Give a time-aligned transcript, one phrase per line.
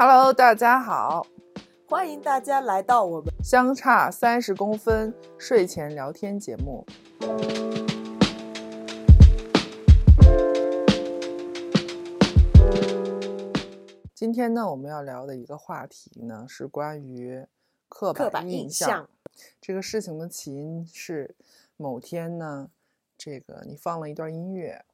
[0.00, 1.26] Hello，大家好，
[1.88, 6.86] 欢迎大家来到我们相差三十公分睡前聊天节目。
[14.14, 17.44] 今天呢，我们要聊的一个话题呢，是关于
[17.88, 19.10] 刻刻板印印象。
[19.60, 21.34] 这个事情的起因是
[21.76, 22.70] 某天呢，
[23.16, 24.84] 这个你放了一段音乐，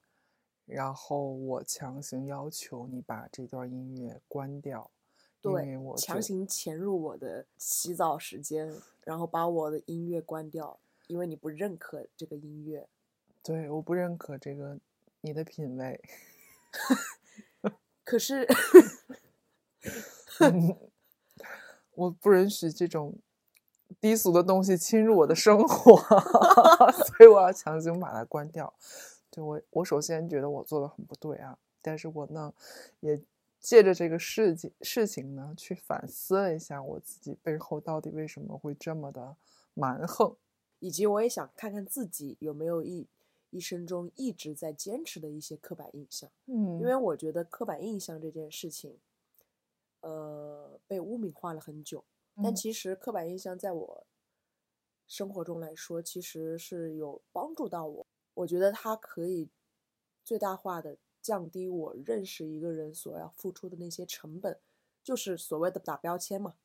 [0.66, 4.90] 然后我强行要求你把这段音乐关掉，
[5.42, 12.88] 因为对我强行潜入我的洗澡时间，然后把我的音乐关掉，因为你不认可这个音乐。
[13.42, 14.78] 对我不认可这个
[15.20, 16.00] 你的品味。
[18.02, 18.46] 可是
[21.94, 23.14] 我不允许这种
[24.00, 25.96] 低俗的东西侵入我的生活，
[27.06, 28.74] 所以我要强行把它关掉。
[29.34, 32.54] 对我，我首先觉得我做的很不对啊，但是我呢，
[33.00, 33.20] 也
[33.58, 39.36] 借着这个事情事情呢，去反思了一下我自己背后到底为什么会这么的
[39.74, 40.36] 蛮横。
[40.78, 43.08] 以及我也想看看自己有没有一
[43.50, 48.98] 一生中一直在坚持的一些刻板印象，嗯因为我觉得刻板印象这件事情，
[50.00, 52.04] 呃，被污名化了很久。
[52.36, 54.06] 但嗯其实刻板印象在我
[55.06, 58.06] 生活中来说，其实是有帮助到我。
[58.34, 59.48] 我觉得它可以
[60.22, 64.58] 最大化的降低我认识一个人所要付出的那些成本，
[65.02, 66.56] 就是所谓的打标签嘛。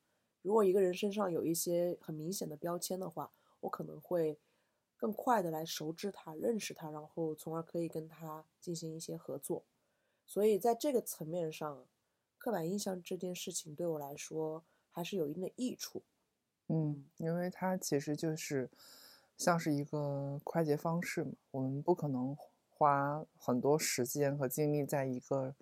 [0.42, 4.40] 如果一个人身上有一些很明显的标签的话，我可能会
[4.96, 9.66] 更快的来熟知他、认识他，然后从而可以跟他进行一些合作。
[10.26, 11.86] 所以在这个层面上，
[12.38, 16.04] 刻板印象这件事情对我来说还是有一定的益处。
[16.68, 18.70] 嗯，因为它其实就是
[19.40, 22.38] 像是一个快捷方式嘛，我们不可能
[22.70, 25.56] 花很多时间和精力在一个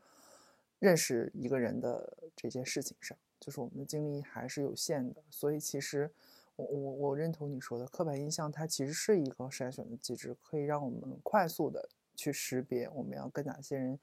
[0.79, 6.11] 认识一个人的这件事情上，就是我们的精力还是有限的，所以其实
[6.55, 13.99] 我我我认同你说的，刻板印象它其实是一个筛选的机制，可以让我们快速的去识别我们要跟哪些人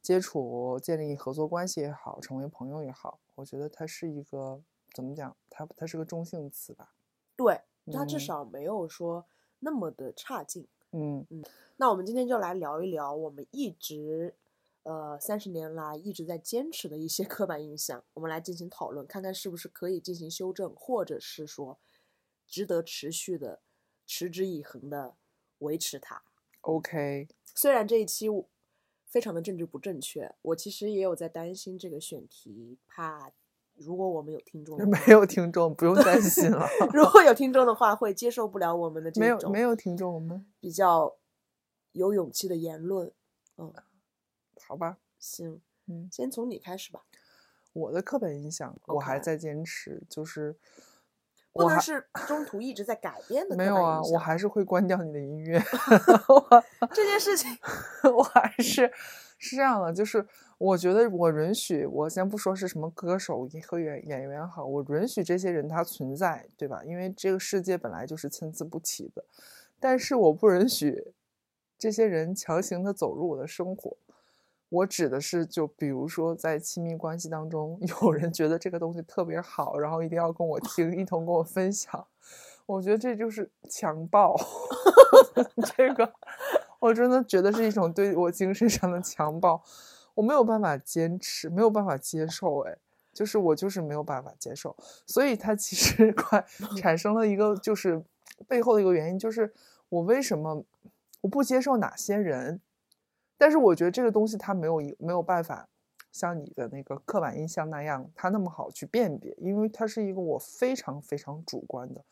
[0.00, 4.60] 接触，建立合作关系也好，成为朋友也好，我觉得它是一个
[4.92, 6.92] 怎么讲，它它是个中性词吧。
[7.36, 9.24] 对，它至嗯少没有说
[9.60, 10.68] 那么的差劲。
[10.90, 11.42] 嗯嗯
[11.78, 14.34] 那我们今天就来聊一聊我们一直，
[14.82, 21.78] 呃，三十年来一直在坚持的一些刻板印象，我们来进行讨论，看看是不是可以进行修正，或者是说
[22.46, 23.62] 值得持续的、
[24.06, 25.16] 持之以恒的
[25.58, 26.22] 维持它。
[26.60, 28.48] ，OK，虽然这一期我
[29.06, 33.32] 非常的政治不正确，我其实也有在担心这个选题，怕
[33.76, 36.66] 如果我们有听众的没有听众，不用担心了。
[36.92, 41.16] 如果有听众的话，会接受不了我们的这种没有种没有听众，我们比较
[41.92, 43.12] 有勇气的言论。
[43.58, 43.72] 嗯，
[44.66, 44.98] 好吧。
[45.18, 47.02] 行，嗯，先从你开始吧，
[47.72, 50.56] 我的刻板印象我还在坚持，就是
[51.52, 53.56] 不能是 中途一直在改变的。
[53.56, 55.62] 没有啊，我还是会关掉你的音乐。
[56.92, 57.56] 这件事情，
[58.16, 58.92] 我还是
[59.38, 60.26] 是这样的，就是
[60.62, 66.84] 我觉得我允许，我先不说是什么歌手和演演员好，我允许这些人他存在，对吧？
[66.84, 69.24] 因为这个世界本来就是参差不齐的，
[69.80, 71.12] 但是我不允许
[71.76, 73.96] 这些人强行的走入我的生活。
[74.68, 82.06] 我指的是，就比如说在亲密关系当中， 有人觉得这个东西特别好，然后一定要跟我听，一同跟我分享。
[82.66, 84.38] 我觉得这就是强暴，
[85.76, 86.12] 这个
[86.78, 89.60] 我真的觉得是一种对我精神上的强暴，
[90.14, 92.76] 我没有办法坚持，没有办法接受，哎，
[93.12, 96.44] 就是我就是没有办法接受，所以它其实 快
[96.76, 98.02] 产生了一个就是
[98.46, 99.52] 背后的一个原因，就是
[99.88, 100.64] 我为什么
[101.20, 102.60] 我不接受哪些人，
[103.38, 105.68] 但是我觉得这个东西它没有一没有办法
[106.10, 112.04] 像你的那个刻板印象那样，它那么好去辨别，因为它是一个我非常非常主观的，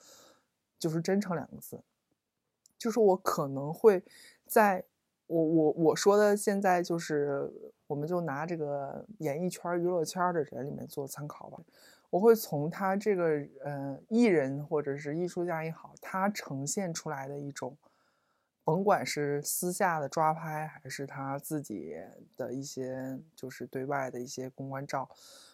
[0.78, 1.80] 就是真诚两个字。
[2.78, 4.02] 就是我可能会
[4.46, 4.82] 在
[5.26, 7.52] 我我我说的现在就是，
[7.90, 11.58] 我们就拿这个演艺圈、娱乐圈的人里面做参考吧。
[12.08, 17.76] 我会从他这个呃艺人或者是艺术家也好，他呈现出来的一种，
[18.62, 21.96] 甭管是私下的抓拍，还是他自己
[22.36, 25.10] 的一些就是对外的一些公关照，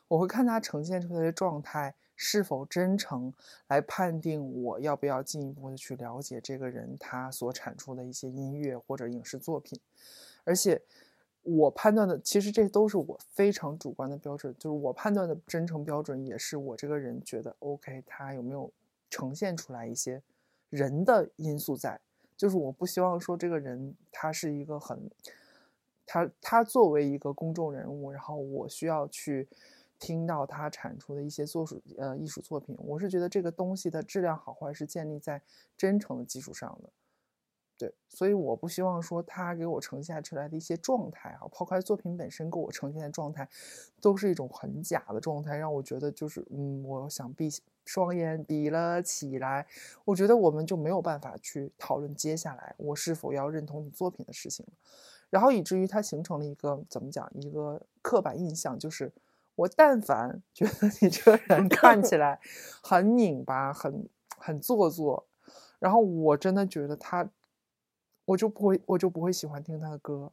[0.06, 3.32] 我会看他呈现出来的状态是否真诚，
[3.68, 9.80] 来判定我要不要进一步的去了解这个人他所产出的一些音乐或者影视作品，
[10.44, 10.82] 而且
[11.46, 18.70] 我判断的其实这都是我非常主观的标准，就是我判断的真诚标准也是我这个人觉得 OK，他有没有
[19.08, 20.22] 呈现出来一些
[20.70, 22.00] 人的因素在，
[22.36, 25.10] 就是我不希望说这个人他是一个很。
[26.08, 29.48] 他他作为一个公众人物，然后我需要去
[29.98, 35.42] 听到他产出的一些作术呃艺术作品，我是觉得这个东西的质量好坏是建立在
[35.76, 36.88] 真诚的基础上的。
[37.78, 43.46] 对，所以我不希望说他给我呈现出来的一些状态啊，抛开作品本身给我呈现的状态，
[44.00, 47.50] 都是一种很假的状态，让我觉得就是嗯，我想闭
[47.84, 49.66] 双眼闭了起来，
[50.06, 54.72] 我觉得我们就没有办法去讨论接下来我是否要认同你作品的事情了，
[55.28, 59.12] 然后以至于它形成了一个怎么讲一个刻板印象，就是
[59.54, 62.40] 我但凡觉得你这个人看起来
[62.82, 64.08] 很拧巴、很
[64.38, 65.26] 很做作，
[65.78, 67.28] 然后我真的觉得他。
[68.26, 70.30] 我就不会，我就不会喜欢听他的歌，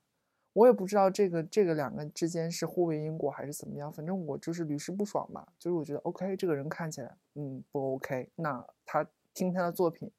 [0.53, 5.47] 我也不知道这个这个两个之间是互为因果还是怎么样，反正我就是屡试不爽吧。
[5.59, 10.11] 就是我觉得 OK，这个人看起来嗯不 OK，那他听他的作品，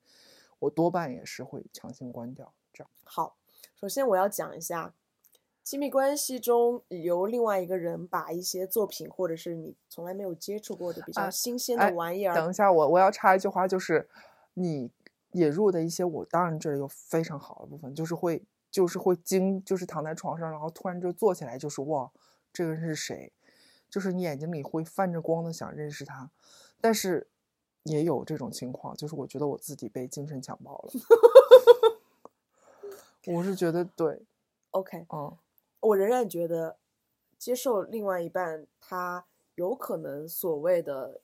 [0.61, 2.53] 我多半也是会强行关掉。
[2.73, 3.37] 这样好，
[3.75, 4.95] 首先我要讲一下，
[5.65, 14.09] 亲密关系中由另外一个人把一些作品或者是你从来没有接触过的比较新鲜的玩意儿，等一下我我要插一句话，就是
[14.55, 14.93] 你。
[15.35, 22.11] 引入的一些，我当然这里有非常好的部分，就是会，就是会惊，就是躺在床上，然后突然就坐起来，就是哇，
[22.53, 23.33] 这个人是谁？
[23.91, 26.31] 就是你眼睛里会泛着光的想认识他，
[26.81, 27.29] 但是
[27.83, 30.93] 也有这种情况，就是我觉得我自己被精神强暴了。
[33.27, 34.23] 我是觉得对
[34.71, 35.37] ，OK，嗯，
[35.81, 36.79] 我仍然觉得
[37.39, 39.27] 接受另外一半他
[39.57, 41.21] 有可能所谓的。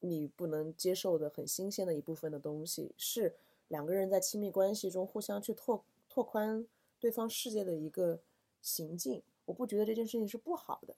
[0.00, 3.34] 你不能接受的很新鲜的一部分的东西，是
[3.68, 6.66] 两个人在亲密关系中互相去拓拓宽
[7.00, 8.20] 对方世界的一个
[8.62, 9.22] 行径。
[9.46, 10.94] 我不觉得这件事情是不好的。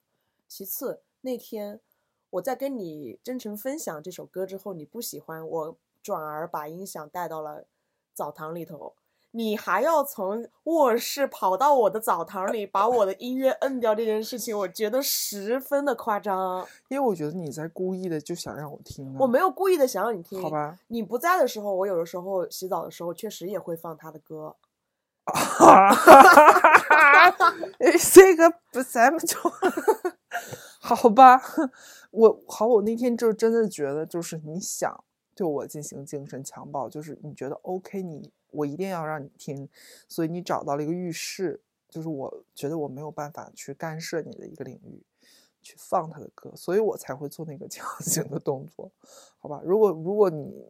[0.48, 1.80] 其次，那天
[2.30, 7.66] 我在跟你真诚分享这首歌之后，你不喜欢，我转而把音响带到了
[8.12, 8.94] 澡堂里头。
[9.32, 16.66] 你还要从卧室跑到我的澡堂里，把我的音乐摁掉这件事情，我觉得十分的夸张。
[16.88, 19.14] 因为我觉得你在故意的就想让我听。
[19.18, 20.42] 我没有故意的想让你听。
[20.42, 20.76] 好吧。
[20.88, 24.56] 你不在的时候，我有的时候洗澡的时候确实也会放他的歌。
[25.26, 26.22] 哈哈哈
[26.78, 27.64] 哈哈！
[28.12, 29.36] 这个不咱们就
[30.80, 31.40] 好吧。
[32.10, 35.04] 我好，我那天就真的觉得，就是你想
[35.36, 38.32] 对我进行精神强暴，就是你觉得 OK，你。
[38.52, 39.68] 我一定要让你听，
[40.08, 45.02] 所以你找到了一个浴室，就是我觉得我没有办法去干涉你的一个领域，
[45.60, 48.90] 去放他的歌，所以我才会做那个 强行的动作，
[49.38, 49.60] 好吧？
[49.64, 50.64] 如果如果你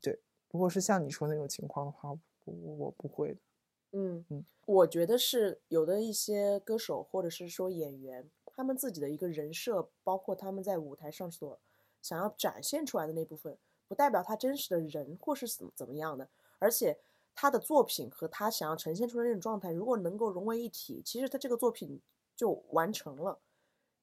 [0.00, 0.18] 对，
[0.50, 2.10] 如果是像你说那种情况的话，
[2.44, 3.40] 我我不会的。
[3.92, 11.60] 嗯嗯，我觉得是有的一些歌手或者是说演员，他们自己的一个人设，包括他们在舞台上所
[12.00, 16.28] 想要展现出来的那部分，不代表他真实的人或是怎怎么样的，
[16.58, 16.98] 而且。
[17.34, 22.00] 他的作品和他想要呈现出的那种状态，如果能够融为一体，其实他这个作品
[22.36, 23.38] 就完成了。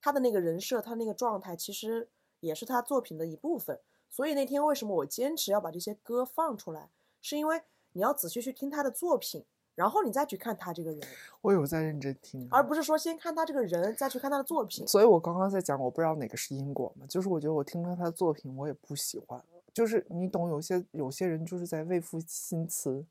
[0.01, 2.07] 他的那个人设，他那个状态，其实
[2.39, 3.79] 也是他作品的一部分。
[4.09, 6.89] 所以那天为什么我坚持要把这些歌放出来，
[7.21, 7.61] 是因为
[7.91, 11.01] 你要仔细去听他的作品，然后你再去看他这个人。
[11.41, 14.87] 我有在认真听，而不是说先看他这个人，再去看他的作品。
[14.87, 19.43] 所以我刚刚在讲，我不知道哪个是因果嘛，就是我觉得我听了他的作品，我也不喜欢。
[19.73, 23.05] 就是你懂，有些有些人就是在为赋新词。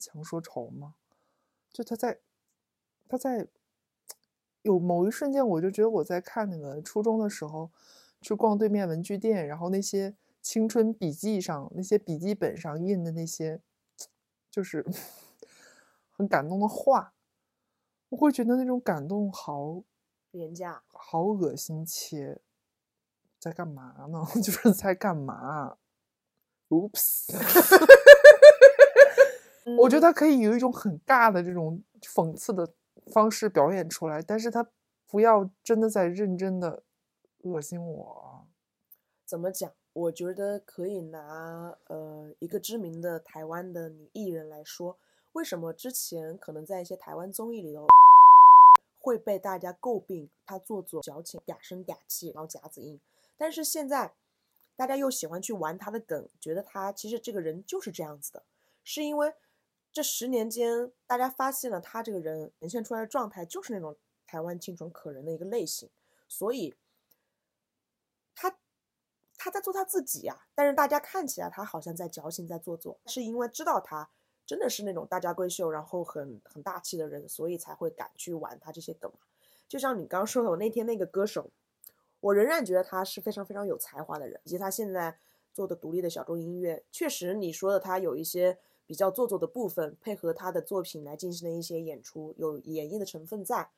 [0.00, 0.94] 强说愁吗？
[1.70, 2.18] 就他在，
[3.06, 3.46] 他在
[4.62, 7.70] 有某一瞬间，我就觉得我在看那个初中的时候，
[8.20, 13.60] 去逛对面文具店，然后那些青春笔记上、那些笔记本上印的那些，
[14.50, 14.84] 就是
[16.10, 17.14] 很感动的话，
[18.08, 19.82] 我会觉得那种感动好
[20.32, 22.40] 廉价，好恶心且
[23.38, 24.26] 在干嘛呢？
[24.42, 25.78] 就是在干嘛
[26.68, 27.32] ？Oops。
[29.78, 32.68] 我觉得他可以有一种很尬的这种讽刺的
[33.12, 34.66] 方式表演出来，但是他
[35.08, 36.82] 不要真的在认真的
[37.42, 38.46] 恶心我。
[39.26, 39.72] 怎么讲？
[39.92, 44.96] 我觉得可以拿呃一个知名的台湾的女艺人来说，
[45.32, 47.86] 为什么之前可能在一些台湾综艺里头
[49.00, 53.00] 会被大家诟病她做作、矫情、嗲声嗲气，然后夹子音，
[53.36, 54.14] 但是现在
[54.76, 58.44] 大家又喜欢去玩她的梗，觉得她其实这个人就是这样子的，
[58.84, 59.34] 是因为。
[59.92, 65.90] 这十年间，大家发现了他这个人呈现出来的状态就是那种台湾清纯可人的一个类型，
[66.28, 66.76] 所以
[68.36, 68.56] 他
[69.36, 70.46] 他在做他自己呀。
[70.54, 74.08] 但是大家看起来他好像在矫情，在做作，是因为知道他
[74.46, 79.12] 真的是那种大家闺秀，然后很很大气的人，所以才会敢去玩他这些梗。
[79.66, 81.50] 就像你刚刚说的，我那天那个歌手，
[82.20, 85.18] 我仍然觉得他是非常非常有才华的人，以及他现在
[85.52, 88.60] 做的独立的小众音乐，确实你说的他有一些。
[88.90, 93.68] 比较做作的部分，配合他的作品来进行的一些演出，有演绎的成分在，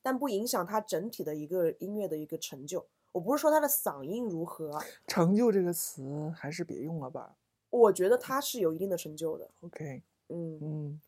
[0.00, 2.86] 但不影响他整体的一个音乐的一个成就。
[3.12, 7.36] 我不是说他的嗓音如何，成就这个词还是别用了吧。
[7.68, 9.50] 我觉得他是有一定的成就的。
[9.60, 11.00] OK，嗯，嗯，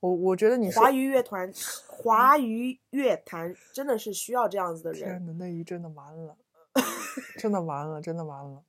[0.00, 1.48] 我我觉得你华语乐团，
[1.86, 5.24] 华语乐坛真的是需要这样子的人。
[5.24, 6.36] 天呐，内娱真的完了，
[7.38, 8.64] 真的完了，真的完了。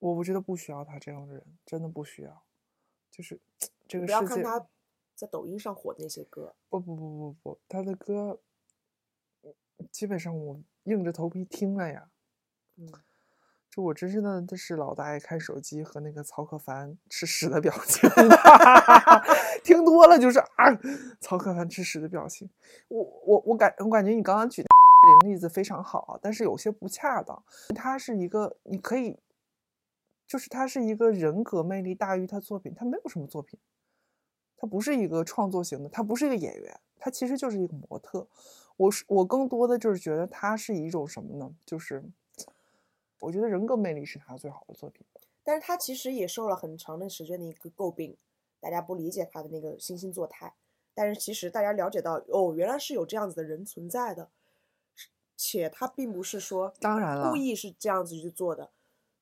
[0.00, 2.42] 我我觉得不需要他这样的人，真的不需要。
[3.12, 3.38] 就是
[3.86, 4.66] 这个不要，看他
[5.14, 8.40] 在抖音上火的那些歌，不不不不不，他的歌
[9.92, 12.08] 基本上我硬着头皮听了呀。
[12.76, 12.90] 嗯，
[13.70, 18.08] 就我真是的，这是老大爷看手机和那个曹可凡吃屎的表情
[19.62, 20.66] 听多了就是啊，
[21.20, 22.48] 曹可凡吃屎的表情。
[22.88, 24.68] 我我我感我感觉你刚刚举的
[25.20, 27.42] 这个例子非常好，但是有些不恰当。
[27.74, 29.18] 他是一个你可以，
[30.32, 33.60] 就是他是一个人格魅力大于他作品，他没有什么作品，
[34.56, 38.26] 他不是一个创作型的，他不是一个演员，他其实就是一个模特。
[38.78, 41.54] 我是我更多的就是觉得他是一种什么呢？
[41.66, 42.02] 就是
[43.18, 45.04] 我觉得人格魅力是他最好的作品。
[45.44, 48.16] 但是他其实也受了很长的时间的一个诟病，
[48.58, 50.54] 大家不理解他的那个惺惺作态。
[50.94, 54.30] 但是其实大家了解到，哦，原来是有这样子的人存在的，
[55.36, 58.70] 且他并不是说当然了故意是这样子去做的。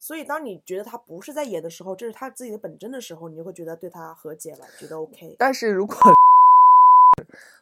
[0.01, 5.37] 所以当你觉得他不是在演的时候，这是他自己的本真的时候，你就会觉得对他和解了，觉得 OK。
[5.39, 5.95] 但是如果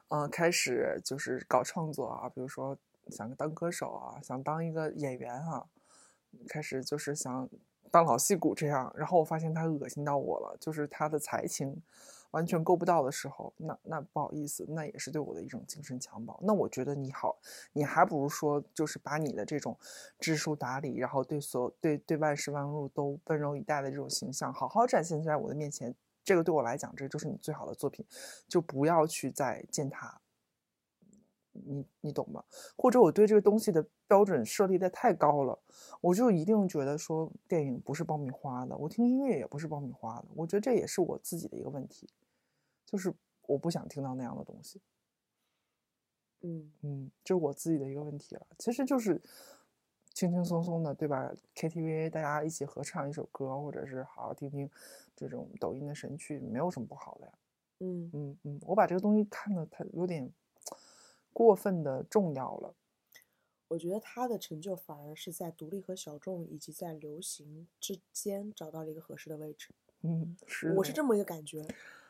[0.09, 2.79] 呃开始就是搞创作啊，比如说
[3.09, 5.67] 想当歌手啊，想当一个演员啊，
[6.49, 7.49] 开始就是想
[7.91, 11.83] 当老戏骨这样，然后我发现他恶心到我了，就是他的才情
[12.33, 16.39] 完全够不到的时候，那那不好意思，那也是对我的一种精神强暴。
[16.43, 17.37] 那我觉得你好，
[17.73, 19.77] 你还不如说就是把你的这种
[20.19, 25.95] 知书达理，然后对所对对万事万物都温柔以待的这种形象，好好展现在我的面前。
[26.25, 28.05] 这个对我来讲，这就是你最好的作品，
[28.47, 30.21] 就不要去再践踏。
[31.67, 32.45] 你你懂吗？
[32.77, 35.59] 或者我对这个东西的标准设立的太高了，
[36.01, 40.27] 我就一定觉得说电影不是爆米花的，我听音乐也不是爆米花的。
[40.35, 42.09] 我觉得这也是我自己的一个问题，
[42.85, 43.13] 就是
[43.47, 44.81] 我不想听到那样的东西。
[46.43, 48.47] 嗯嗯，这是我自己的一个问题了。
[48.59, 49.21] 其实就是
[50.15, 54.71] 轻轻松松的，对吧？KTV 大家一起合唱一首歌，或者是好好听听
[55.17, 57.33] 这种抖音的神曲，没有什么不好的呀。
[57.81, 60.31] 嗯，嗯嗯，我把这个东西看的它有点
[61.33, 62.75] 过分的重要了。
[63.69, 69.75] 我觉得他的成就反而是在独立和小众以及在流行之间找到了一个合适的位置。
[70.01, 71.67] 嗯，是我是这么一个感觉，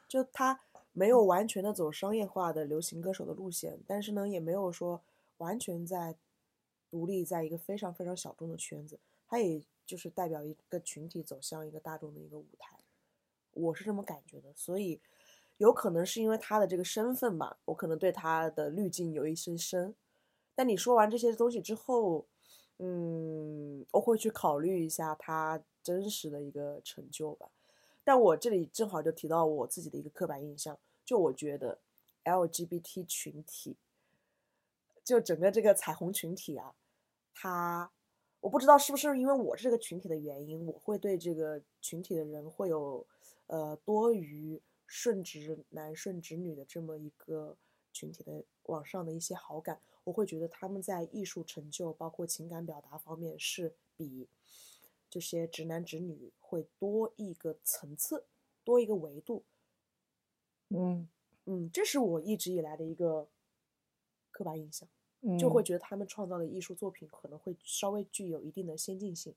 [0.07, 0.61] 就他
[0.93, 5.03] 没有完全的走商业化的流行歌手的路线，但是呢，也没有说
[5.39, 6.17] 完全在
[6.91, 12.79] 独立在一个非常非常小众的圈子，他也就是代表一个群体走向一个大众的一个舞台，
[13.53, 15.01] 我是这么感觉的，所以
[15.59, 19.95] 有可能是因为他的这个身份吧，我可能对他的滤镜有一些深。
[20.55, 22.27] 但你说完这些东西之后，
[22.79, 27.49] 嗯，我会去考虑一下他真实的一个成就吧。
[28.03, 31.79] 但我这里正好就提到我自己的一个刻板印象，就我觉得
[32.25, 33.77] LGBT 群体，
[35.05, 36.75] 就整个这个彩虹群体啊，
[37.35, 37.91] 他，
[38.41, 43.07] 我不知道是不是因为我这个群体的原因，我会对这个群体的人会有
[43.49, 47.57] 呃多余顺直男顺直女的这么一个
[47.93, 54.29] 群体的网上的一些好感，我会觉得他们在艺术成就包括情感表达方面是比
[55.11, 58.25] 这些直男直女会多一个层次，
[58.65, 59.45] 多一个维度。
[60.71, 61.09] 嗯
[61.45, 63.29] 嗯，这是我一直以来的一个
[64.31, 64.89] 刻板印象，
[65.21, 69.35] 嗯，就会觉得他们创造的艺术作品可能会稍微具有一定的先进性。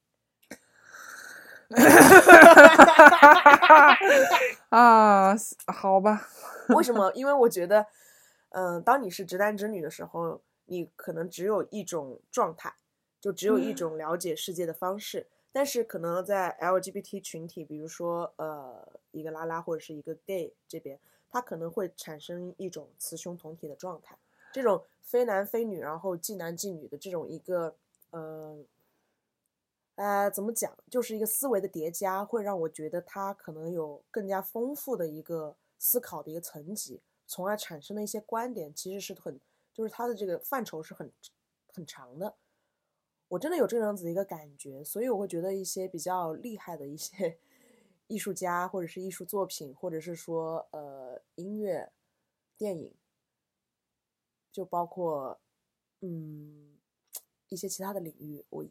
[4.72, 5.36] 啊，
[5.68, 6.30] 好吧，
[6.78, 7.12] 为什么？
[7.14, 7.88] 因为我觉得，
[8.52, 12.74] 嗯、当你是直男直女的时候，你可能只有一种状态，
[13.20, 15.28] 就只有一种了解世界的方式。
[15.52, 20.98] 但是可能在 LGBT 群体，比如说呃一个拉拉或者是一个 gay 这边，
[21.30, 24.18] 他可能会产生一种雌雄同体的状态，
[24.54, 27.76] 这种非男非女，然后既男既女的这种一个
[28.12, 28.58] 呃。
[30.02, 30.76] 呃，怎么讲？
[30.90, 39.40] 就是一个思维的叠加，会让我觉得他可能有更加丰富的一个思考的一个层级，从而产生的一些观点，其实是很，
[39.72, 41.12] 就是他的这个范畴是很
[41.68, 42.36] 很长的。
[43.28, 47.38] 我真的有这样子一个感觉，所以我会觉得一些比较厉害的一些
[48.08, 51.92] 艺术家，或者是艺术作品，或者是说呃音乐、
[52.58, 52.92] 电影，
[54.52, 55.40] 就包括
[56.00, 56.80] 嗯
[57.50, 58.66] 一些其他的领域，我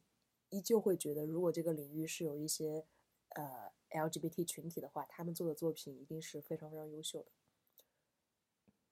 [0.51, 2.85] 依旧会觉得，如果这个领域是有一些
[3.31, 7.27] 呃 LGBT 群体的话，他们做的作品一定是非常非常优秀的。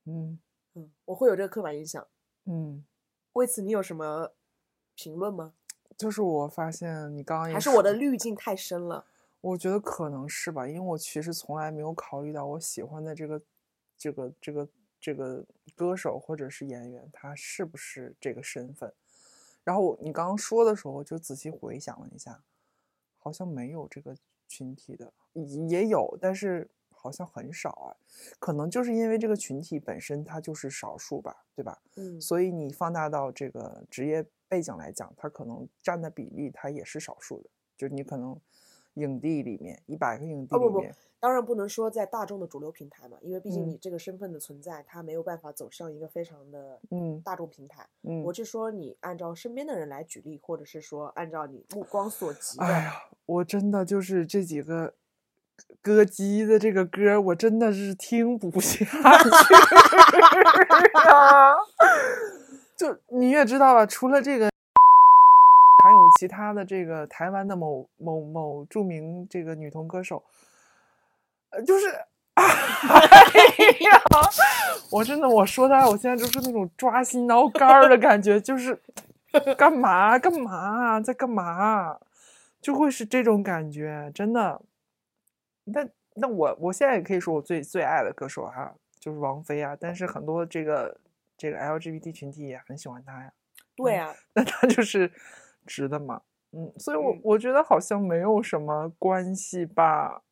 [0.05, 0.39] 嗯
[0.75, 2.07] 嗯，我会有这个刻板印象。
[2.45, 2.85] 嗯，
[3.35, 4.33] 为此，你有什么
[4.95, 5.55] 评论吗？
[5.97, 9.07] 就是我发现你刚刚也还是我的滤镜太深了？
[9.41, 13.43] 我觉得可能是吧，因为我其实从来没有考虑到我喜欢的这个
[13.97, 14.69] 这个这个
[15.01, 18.93] 这个歌手或者是演员，他是不是这个身份。
[19.69, 22.43] 然后你刚刚说的时候，就仔细回想了一下，
[23.19, 27.93] 好像没有这个群体的，也也有，但是好像很少啊。
[28.39, 31.83] 可能就是因为这个群体本身它就是少数吧，对吧？
[31.97, 38.41] 嗯，所以你放大到这个职业背景来讲，它可能占的比例它也是少数的，就是你可能
[38.99, 47.87] 影帝里面一百个影帝哦不不里面，当然不能说在大众的主流平台嘛，因为毕竟嗯你这个身份的存在，他没有办法走上一个非常的嗯大众平台。
[48.03, 52.93] 嗯我，是说，你按照身边的人来举例，或者是说按照你目光所及的，哎呀，
[53.27, 54.95] 我真的就是这几个
[55.83, 58.85] 歌姬的这个歌，我真的是听不下去
[61.05, 61.55] 啊！
[62.77, 64.49] 就你也知道吧，除了这个，
[66.19, 70.25] 其他的这个台湾的某某某著名这个女童歌手，
[71.51, 71.87] 呃，就是，
[72.35, 72.45] 哎
[73.83, 74.03] 呀，
[74.91, 78.77] 我真的我说他，我现在就是那种抓心挠肝儿的感觉，就是
[79.57, 81.97] 干嘛干嘛在干嘛，
[82.61, 84.61] 就会是这种感觉，真的。
[85.67, 90.99] 那那我我现在也可以说我最最爱的歌手哈，就是王菲啊，但是很多这个
[91.37, 93.29] 这个 LGBT 群体也很喜欢她呀。
[93.29, 93.33] 嗯
[93.79, 95.09] 对啊，那他就是
[95.69, 96.23] 直的嘛，
[96.53, 100.23] 嗯，所以我嗯我觉得好像没有什么关系吧。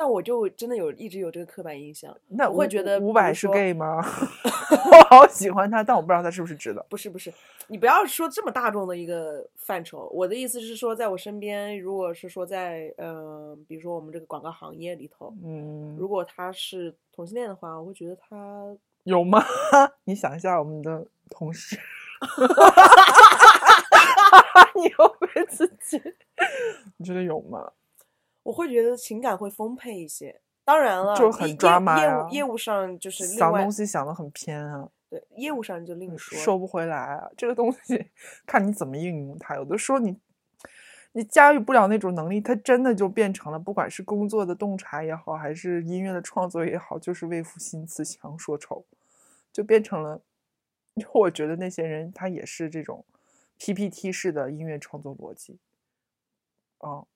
[0.00, 3.96] 那我就真的有一直有这个刻板印象，那我会觉得伍佰是 gay 吗？
[4.70, 6.86] 我 好喜欢他，但我不知道他是不是直的。
[6.88, 7.32] 不是不是，
[7.66, 10.08] 你不要说这么大众的一个范畴。
[10.14, 18.64] 我的意思是说，在我身边，如果是说在呃，比如说我们这个广告行业里头，嗯，如果他是同性恋的话，我会觉得他
[19.02, 19.42] 有吗？
[20.04, 21.76] 你想一下我们的同事，
[24.74, 26.00] 你会不会自己？
[26.98, 27.72] 你觉得有吗？
[28.42, 30.40] 我会觉得情感会丰沛一些。
[30.64, 36.38] 当然了，就很业业 drama 呀业务业务上就是想东西想的很偏啊，对业务上就另说。
[36.38, 37.30] 收不回来啊。
[37.36, 38.10] 这个东西
[38.46, 40.18] 看你怎么应用它，有的时候你
[41.12, 48.84] 你驾驭不了那种能力，它真的就变成了，不管是工作的洞察也好，还是音乐的创作也好，就是为赋新词强说愁，
[49.52, 50.20] 就变成了。
[51.14, 53.04] 我觉得那些人他也是这种
[53.58, 55.58] PPT 式的音乐创作逻辑，
[56.78, 57.06] 哦、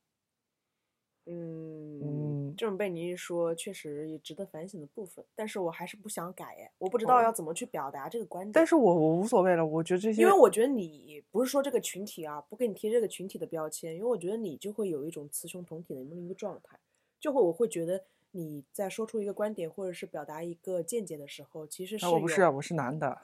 [1.27, 5.25] 嗯嗯这种被你一说，确实也值得反省的部分。
[5.35, 8.53] 但是我还是不想改哎，我不知哦道要怎么去表达这个观点。
[8.53, 16.79] 但是我我无所谓了，我觉得这些，因为我觉得你不是说这个群体啊，不给你贴这个群体的标签，因为我觉得你就会有一种雌雄同体的那么一个状态，
[17.19, 23.23] 就会我会觉得你在说出一个观点或者是表达一个见解的时候，其实是啊，我不有是，我是男的，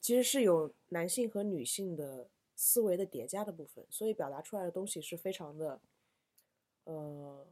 [0.00, 5.80] 其实是有男性和女性的思维的叠加的部分，所以表达出来的东西是非常的，
[6.84, 7.46] 呃，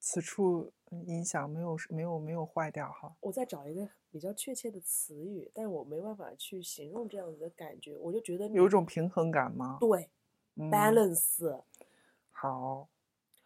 [0.00, 0.72] 此处
[1.06, 3.16] 音响没有没有没有坏掉哈。
[3.20, 9.78] 我在找一个比较确切的词语，但我没办法去形容这样子的感觉，我就觉得有一种平衡感吗？
[9.80, 10.10] 对
[10.56, 11.62] 嗯 balance。
[12.30, 12.88] 好，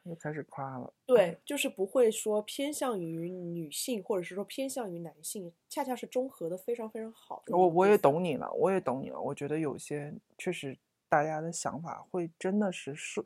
[0.08, 0.90] 又开始夸了。
[1.04, 7.98] 对，就是不会说偏向于女性，或者是说偏向于男性，恰恰是中和的非常非常好我我也。
[7.98, 9.20] 懂你了，我也懂你了。
[9.20, 13.20] 我觉得有些确实大家的想法会真的是是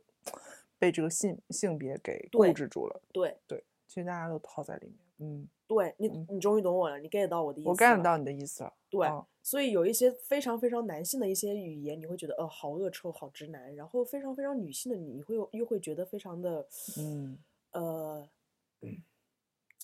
[0.79, 3.01] 被这个性性别给固对制住了。
[3.13, 4.97] 对对，其实大家都套在里面。
[5.23, 6.27] 嗯，对，你嗯。
[6.31, 8.73] 你终于懂我了，你 get 到我的意思我 get 到你的意思了。
[8.91, 9.25] 对嗯。
[9.43, 16.67] 所以有一些非常非常男性的一些语言，你会觉得呃好恶臭、好直男，然后非常非常女性的你，你会又会觉得非常的
[16.99, 17.39] 嗯，
[17.73, 18.29] 呃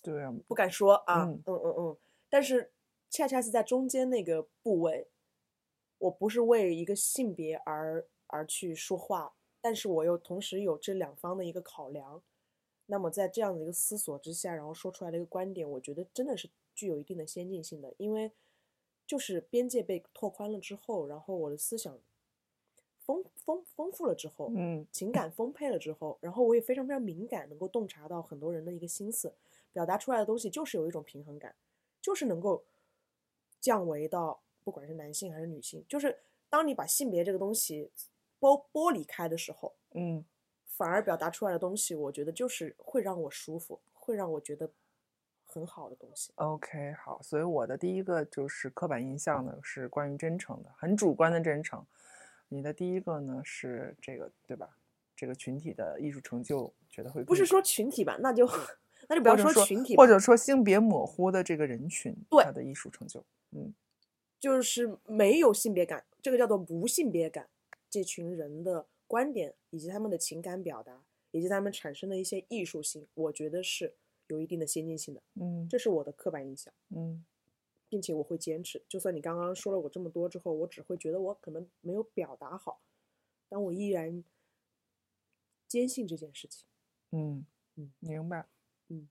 [0.02, 1.96] 对啊，不敢说啊，嗯嗯嗯嗯，
[2.28, 2.72] 但是
[3.10, 5.08] 恰恰是在中间那个部位，
[5.98, 12.22] 我不是为一个性别而而去说话，但是我又同时有这两方的一个考量，
[12.90, 18.32] 那么在这样的一个思索之下，然后说出来的一个观点，我觉得真的是具有一定的先进性的，因为
[19.06, 21.98] 就是边界被拓宽了之后，然后我的思想
[22.98, 24.86] 丰丰丰富了之后，嗯。
[24.90, 29.34] 情感丰沛了之后，然后我也非常非常敏感，能够洞察到很多人的一个心思，
[29.72, 31.54] 表达出来的东西就是有一种平衡感，
[32.00, 32.64] 就是能够
[33.60, 37.90] 降维到不管是男性还是女性，就是当你把性别这个东西
[38.40, 40.24] 剥剥离开的时候，嗯，
[40.78, 44.70] 反而表达出来的东西，我觉得就是会让我舒服，会让我觉得
[45.44, 46.30] 很好的东西。
[46.36, 51.84] OK，好，所以我的第一个就是刻板印象呢，是关于真诚的，很主观的真诚。
[52.48, 54.76] 你的第一个呢是这个，对吧？
[55.16, 58.48] 这个群体的艺术成就，觉得会不是说群体吧，那就
[59.08, 63.74] 那就不要说群体吧，或者说性别模糊的这个人群，对他的艺术成就，嗯
[64.38, 67.48] 就是没有性别感，这个叫做无性别感。
[67.90, 73.96] 这群人的观点以及他们的情感表达，以及他们产生的一些艺术性，我觉得是
[74.28, 75.22] 有一定的先进性的。
[75.40, 77.24] 嗯这是我的刻板印象，嗯
[77.88, 78.82] 并且我会坚持。
[78.86, 82.82] 就算你刚刚说了我这么多之后，我只会觉得我可能没有表达好，
[83.48, 84.22] 但我依然
[85.66, 86.66] 坚信这件事情。
[87.10, 88.46] 嗯嗯，明白。
[88.88, 89.08] 嗯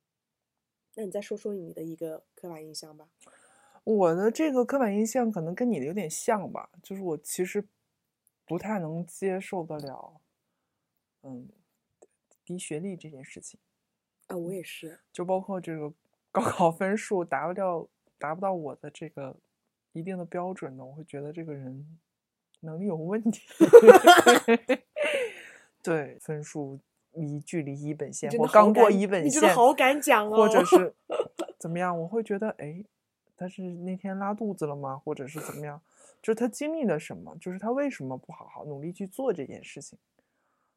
[0.93, 3.09] 那你再说说你的一个刻板印象吧。
[3.83, 7.63] 我的这个刻板印象可能跟你的有点像吧，就是我其实
[8.47, 10.21] 不太能接受得了，
[11.23, 11.49] 嗯，
[12.45, 13.59] 低学历这件事情，
[14.27, 15.01] 啊，我也是。
[15.11, 15.93] 就包括这个
[16.31, 19.35] 高考分数达不到达不到我的这个
[19.91, 21.99] 一定的标准呢，我会觉得这个人
[22.61, 23.41] 能力有问题。
[25.83, 26.79] 对，分数
[27.11, 30.95] 离距离一本线，真的好或刚过一本线，你真的好敢讲或者哦是
[31.59, 32.83] 怎么样，我会觉得哎，
[33.35, 34.97] 他是那天拉肚子了吗？
[34.97, 35.81] 或者是怎么样？
[36.21, 37.35] 就是他经历了什么？
[37.39, 39.97] 就是他为什么不好好努力去做这件事情？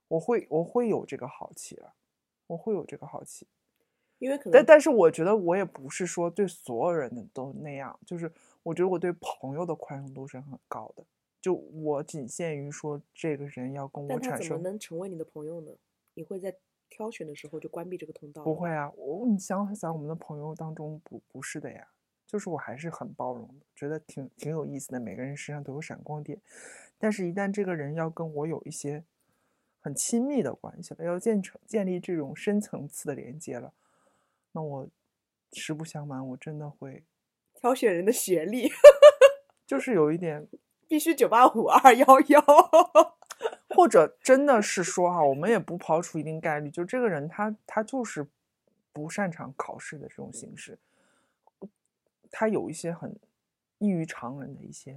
[0.08, 1.94] 我会我会有这个好奇了，
[2.48, 3.46] 我会有这个好奇。
[4.18, 8.30] 因为可能但但是我觉得我也不是说对所有人都那样，就是
[8.62, 11.04] 我觉得我对朋友的宽容度是很高的。
[11.40, 15.72] 就我仅限于说这个人要跟我产生怎么能成为你的朋友呢？
[16.12, 16.54] 你会在
[16.90, 18.44] 挑选的时候就关闭这个通道？
[18.44, 18.68] 不会。
[18.68, 21.88] 啊，我你想想，我们的朋友当中不不是的呀，
[22.30, 26.38] 就是我还是很包容的，觉得挺挺有意思的，每个人身上都有闪光点。
[26.96, 29.02] 但是，一旦这个人要跟我有一些
[29.80, 33.72] 很亲密的关系了，要建成建立这种深层次的连接了，
[34.52, 34.88] 那我
[35.54, 37.02] 实不相瞒，我真的会
[37.52, 38.70] 挑选人的学历
[39.66, 40.46] 就是有一点，
[40.86, 42.44] 必须九八五二幺幺。
[43.74, 48.26] 或者真的是说哈、我们也不刨除一定概率，就这个人他他就是
[48.92, 50.78] 不擅长考试的这种形式，
[52.30, 53.14] 他有一些很
[53.78, 54.96] 异于常人的一些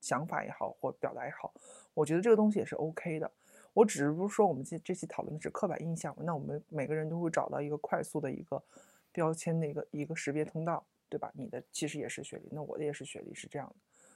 [0.00, 1.52] 想法也好，或表达也好，
[1.94, 3.30] 我觉得这个东西也是 OK 的。
[3.74, 8.62] 我只是不是说我们这这期讨论的是刻板印象，那我们每个人都会找到一个快速的一个
[9.10, 11.32] 标签的一个一个识别通道，对吧？
[11.34, 13.74] 你的其实也是学历，那我的也是学历，是这样的。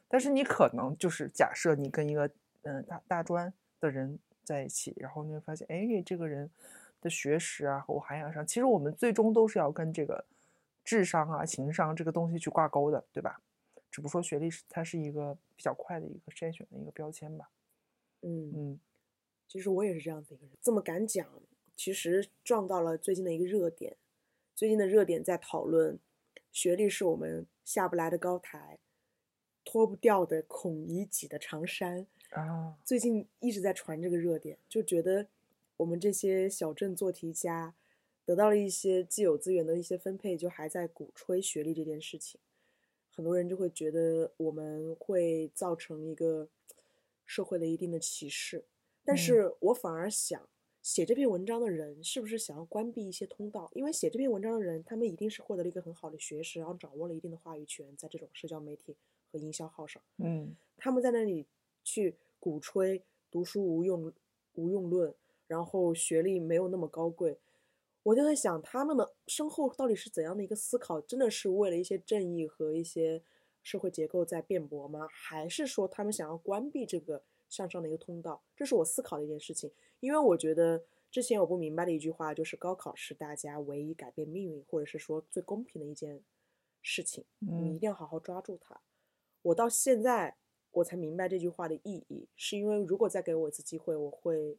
[0.08, 2.30] 但是你可能就是假设你跟一个
[2.62, 6.50] 嗯、大大专的人在一起，然后你会发现，哎，这个人
[7.00, 10.24] 的学识啊和我涵养上，其实我们最终都是要跟这个
[10.86, 13.42] 智商啊、情商这个东西去挂钩的，对吧？
[13.90, 17.50] 只不过说学历是它是一个比较快的一个筛选的一个标签吧。
[18.22, 18.80] 嗯，嗯
[19.48, 21.28] 其实我也是这样子一个人，这么敢讲，
[21.74, 23.96] 其实撞到了最近的一个热点。
[24.54, 25.98] 最近的热点在讨论，
[26.52, 28.78] 学历是我们下不来的高台，
[29.64, 32.06] 脱不掉的孔乙己的长衫。
[32.30, 35.26] 啊，最近一直在传这个热点，就觉得
[35.78, 37.74] 我们这些小镇做题家
[38.26, 42.38] 得到了一些既有资源的一些分配，就还在鼓吹学历这件事情。
[43.08, 46.48] 很多人就会觉得我们会造成一个
[47.24, 48.66] 社会的一定的歧视，
[49.04, 50.46] 但嗯是我反而想，
[50.82, 53.70] 写这篇文章的人是不是想要关闭一些通道？
[53.74, 58.94] 因为写这篇文章的人，他们一定是获得了一个很好的学识，然后掌握了一定的话语权，在这种社交媒体
[59.32, 60.02] 和营销号上。
[60.18, 61.46] 嗯他们在那里
[61.82, 64.12] 去鼓吹读书无用
[64.56, 65.14] 无用论，
[65.46, 67.38] 然后学历没有那么高贵，
[68.06, 71.00] 我就在想，他们的身后到底是怎样的一个思考？
[71.00, 73.20] 真的是为了一些正义和一些
[73.64, 75.08] 社会结构在辩驳吗？
[75.10, 78.40] 还是说他们想要关闭这个向上的一个通道？
[78.54, 86.22] 这是我思考的一件事情，因为我觉得之前我不明白的一句话就是高考是大家唯一改变命运，或者是说最公平的一件
[86.82, 88.80] 事情，你一嗯定要好好抓住它。
[89.42, 90.36] 我到现在
[90.70, 94.56] 我才明白这句话的意义，是因为如果再给我一次机会，我会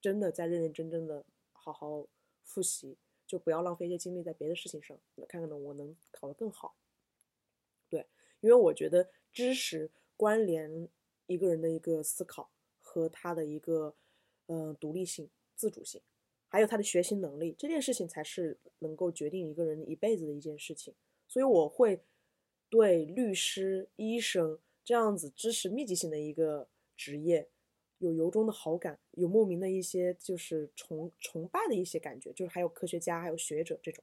[0.00, 2.06] 真的再认认真真的好好
[2.50, 6.74] 复习，就不要浪费一些精力在别的事情上，看看呢我能考得更好。
[7.88, 8.04] 对，
[8.40, 10.88] 因为我觉得知识关联
[11.26, 13.94] 一个人的一个思考和他的一个
[14.46, 16.02] 呃独立性、自主性，
[16.48, 20.92] 还有他的学习能力，这件事情才是能够决定一个人一辈子的一件事情。
[21.28, 22.02] 所以我会
[22.68, 27.48] 对律师、医生这样子知识密集性的一个职业
[28.00, 34.02] 有由衷的好感，有莫名的一些就是崇崇拜的一些感觉，就是还有科学家、还有学者这种。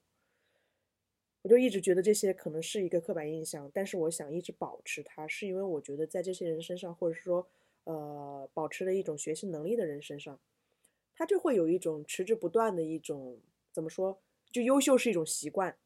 [1.44, 7.48] 我就一直觉得这些可能是一个刻板印象，但是我想一直保持它，是因为我觉得在这些人身上，或者是说，
[7.86, 10.40] 呃，保持了一种学习能力的人身上，
[11.16, 13.40] 他就会有一种持之不断的一种
[13.72, 14.20] 怎么说，
[14.52, 15.78] 就优秀是一种习惯，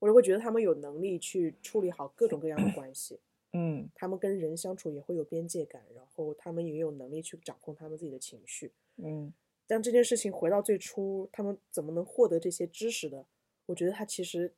[0.00, 3.20] 我就会觉得他们有能力去处理好各种各样的关系，
[3.52, 8.72] 嗯他们跟人相处也会有边界感，然后他们也有能力去掌控他们自己的情绪。
[8.96, 9.32] 嗯
[9.66, 13.24] 但这件事情回到最初，他们怎么能获得这些知识的？
[13.66, 14.52] 我觉得他其实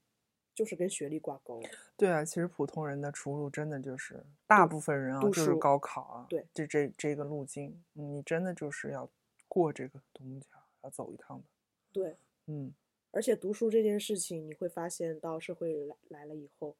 [0.55, 1.63] 就是跟学历挂钩。
[1.99, 9.07] 对啊，其实普通人的出路真的就是大部分人啊，就是高考啊，对，这这这个路径，嗯你真的就是要
[9.49, 11.45] 过这个独木桥，要走一趟的。
[11.93, 12.73] 对，嗯
[13.11, 16.75] 而且读书这件事情，你会发现到社会来来了以后，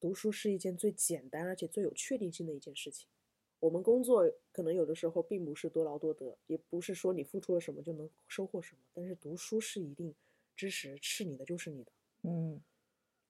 [0.00, 3.08] 读书是一件最简单而且最有确定性的一件事情。
[3.58, 10.14] 我们工作可能有的时候并不是多劳多得，也不是说你付出了什么就能收获什么，但是读书是一定
[10.54, 11.92] 知识是你的就是你的。
[12.22, 12.62] 嗯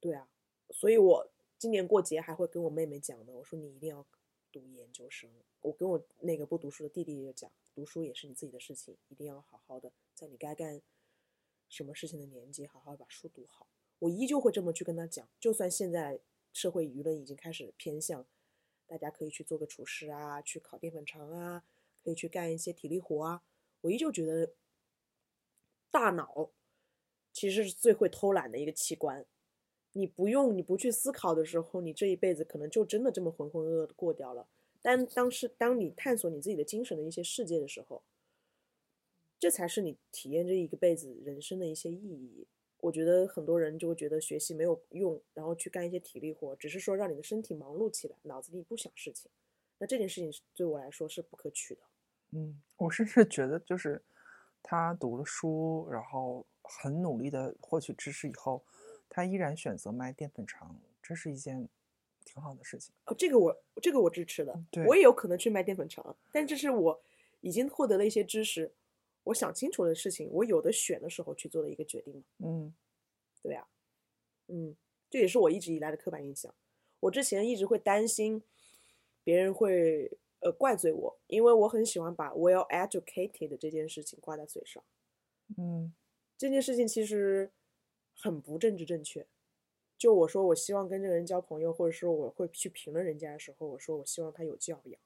[0.00, 0.29] 对啊，
[0.70, 4.05] 所以我今年过节还会跟我妹妹讲的，我说你一定要
[4.50, 5.31] 读研究生。
[5.62, 10.83] 我跟我那个不读书的弟弟也讲，读书也是你自己的事情，一定要好好的，在你该干
[11.68, 13.68] 什么事情的年纪，好好把书读好。
[14.00, 16.20] 我依旧会这么去跟他讲，就算现在
[16.57, 18.25] 社会舆论已经开始偏向，
[18.87, 21.62] 大家可以去做个厨师啊，去烤淀粉肠啊，
[22.03, 23.42] 可以去干一些体力活啊，
[23.83, 24.55] 我依旧觉得
[25.90, 26.51] 大脑
[27.31, 29.27] 其实是最会偷懒的一个器官。
[29.92, 34.49] 你不用，你不去思考的时候，你这一辈子可能就真的这么浑浑噩噩的过掉了。
[34.81, 38.03] 但当是当你探索你自己的精神的一些世界的时候，
[39.38, 42.47] 这才是你体验这一个辈子人生的一些意义。
[42.87, 49.29] 我觉得很多人就会觉得学习没有用，然后去干一些体力活，只是说让你的身体忙碌起来，脑子里不想事情。
[49.79, 51.81] 那这件事情对我来说是不可取的。
[52.31, 54.01] 嗯，我甚至觉得，就是
[54.62, 58.64] 他读了书，然后很努力的获取知识以后，
[59.09, 61.68] 他依然选择卖淀粉肠，这是一件
[62.25, 62.94] 挺好的事情。
[63.07, 67.03] 哦，这个我这个我支持的，对我也有可能去卖淀粉肠，但这是我
[67.40, 68.72] 已经获得了一些知识，
[69.26, 72.24] 我想清楚的事情，我有的选的时候去做的一个决定嘛。
[72.38, 72.74] 嗯
[73.42, 73.66] 对呀、
[74.48, 74.76] 嗯，
[75.10, 76.54] 这也是我一直以来的刻板印象。
[77.00, 78.42] 我之前一直会担心
[79.22, 84.82] 别人会呃怪罪我，因为我很喜欢把 well educated 这件事情挂在嘴上。
[85.56, 85.92] 嗯
[86.36, 87.50] 这件事情其实
[88.14, 89.26] 很不政治正确。
[89.98, 95.00] 就我说我希望跟这个人交朋友，或者说我会去评论人家的时候，我说我希望他有教养，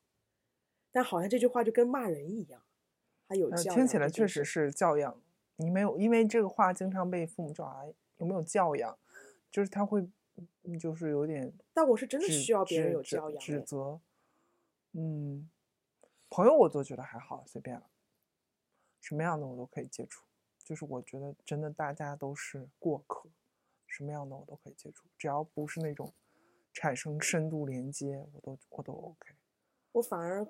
[0.90, 2.64] 但好像这句话就跟骂人一样，
[3.30, 4.44] 他有呃教养、听起来确实。
[4.44, 5.22] 是教养。
[5.54, 7.84] 你没有，因为这个话经常被父母叫啊，
[8.16, 8.98] 有没有教养，
[9.52, 10.04] 就是他会，
[10.64, 13.38] 嗯就是有点但我是真的需要别人有教养。
[13.40, 14.00] 指责。
[14.94, 15.48] 嗯，
[16.28, 17.88] 朋友我都觉得还好，随便了，
[19.00, 20.24] 什么样的我都可以接触。
[20.64, 23.28] 就是我觉得真的大家都是过客，
[23.86, 26.12] 什么样的我都可以接触，只要不是那种
[26.72, 29.34] 产生深度连接，我都我都 OK。
[29.92, 30.44] 我反而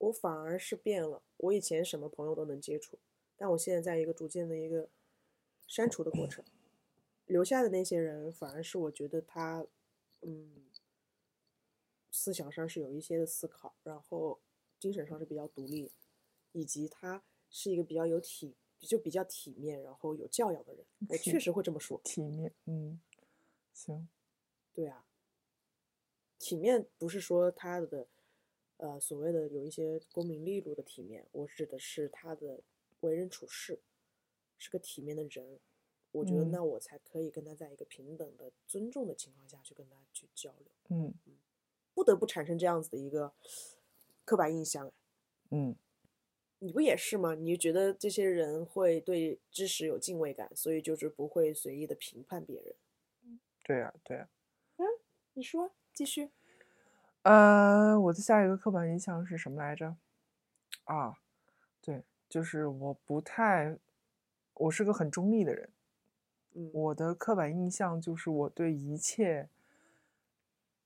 [0.00, 2.98] 我反而是变了，我以前什么朋友都能接触，
[3.36, 4.88] 但我现在在一个逐渐的一个
[5.66, 6.44] 删除的过程，
[7.26, 9.66] 留下的那些人反而是我觉得他，
[10.22, 10.64] 嗯，
[12.10, 14.40] 思想上是有一些的思考，然后
[14.78, 15.92] 精神上是比较独立，
[16.52, 22.00] 以及他是一个比较有体就比较体面，然后有教养的人， 我确实会这么说。
[22.02, 22.98] 体面，嗯，
[23.74, 24.08] 行，
[24.72, 25.04] 对啊，
[26.38, 28.08] 体面不是说他的
[28.80, 32.60] 呃所谓的有一些功名利禄的体面，我指的是他的
[33.00, 33.80] 为人处事
[34.58, 35.60] 是个体面的人。
[36.12, 41.14] 我觉得嗯那我才可以跟他在一个平等的尊重的情况下去跟他去交流，嗯
[41.94, 43.32] 不得不产生这样子的一个
[44.24, 44.92] 刻板印象。
[45.50, 45.76] 嗯，
[46.58, 47.36] 你不也是吗？
[47.36, 52.74] 你觉得这些人会对知识有敬畏感，所以就是不会随意的评判别人。
[53.62, 54.28] 对呀、对呀、
[54.78, 54.86] 嗯
[55.34, 56.30] 你说，继续。
[57.22, 59.96] 呃，我的下一个刻板印象是什么来着？
[60.84, 61.18] 啊，
[61.82, 63.76] 对，就是我不太，
[64.54, 65.68] 我是个很中立的人。
[66.52, 69.48] 嗯我的刻板印象就是我对一切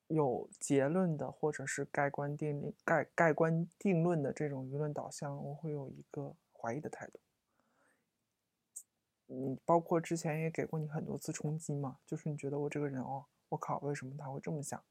[0.08, 7.18] 有结论的，或者是盖棺定论、盖盖棺定论的这种舆论导向，我会有一个怀疑的态度。
[9.26, 14.82] 你包括之前也给过你很多次冲击嘛，就是你觉得我这个人哦，我靠，为什么他会这么想，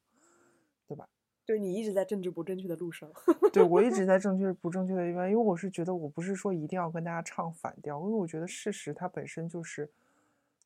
[0.88, 1.08] 对吧？
[1.46, 3.12] 对你一直在政治不正确的路上。
[3.52, 9.90] 对我一直在正确不正确的地方，因为我是觉得我不是说一定要跟大家唱反调，因为我觉得事实它本身就是，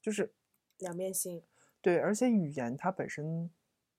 [0.02, 0.32] 就是
[0.80, 1.42] 两面性。
[1.82, 3.50] 对，而且语言它本身，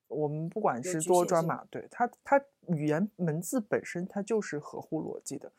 [0.08, 5.50] 我们不管是多抓马，对它它语言文字本身它就是合乎逻辑的，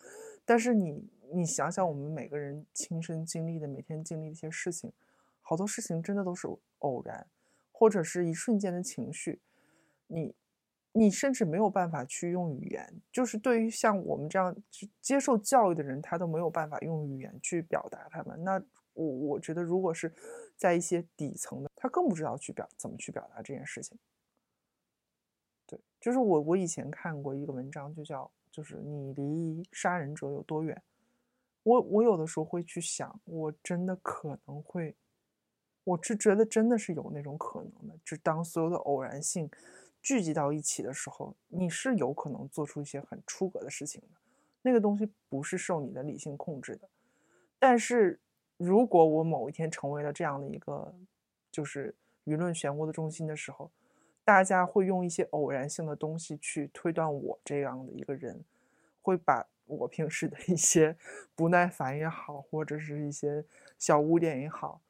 [0.46, 4.92] 但是你你想想我们每个人亲身经历的每天经历的一些事情，
[5.42, 6.48] 好多事情真的都是
[6.80, 7.28] 偶然，
[7.72, 9.40] 或者是一瞬间的情绪，
[10.08, 10.34] 你
[10.92, 14.56] 你甚至没有办法去用语言，就是对于像我们这样
[15.02, 18.44] 接受教育的人，他都没有办法用语言去表达他们。
[18.44, 18.62] 那
[18.94, 20.12] 我我觉得，如果是
[20.58, 23.98] 在一些底层的，他更不知道去表怎么去表达这件事情。
[25.66, 30.82] 对，就是我我以前看过一个文章，就叫就是你离杀人者有多远。
[31.64, 34.96] 我我有的时候会去想，我真的可能会，
[35.84, 39.50] 我是觉得真的是有那种可能的，就当所有的偶然性
[40.02, 44.08] 聚集到一起的时候，你是有可能做出一些很出格的事情的。
[44.62, 46.90] 那个东西不是受你的理性控制的。
[47.58, 48.20] 但是
[48.58, 50.94] 如果我某一天成为了这样的一个，
[51.52, 53.72] 就是舆论漩涡的中心的时候，
[54.24, 58.44] 大家会用一些偶然性的东西去推断我这样的一个人，
[59.02, 60.96] 会把我平时的一些
[61.36, 63.46] 不耐烦也好，或者是一些
[63.78, 64.82] 小污点也好，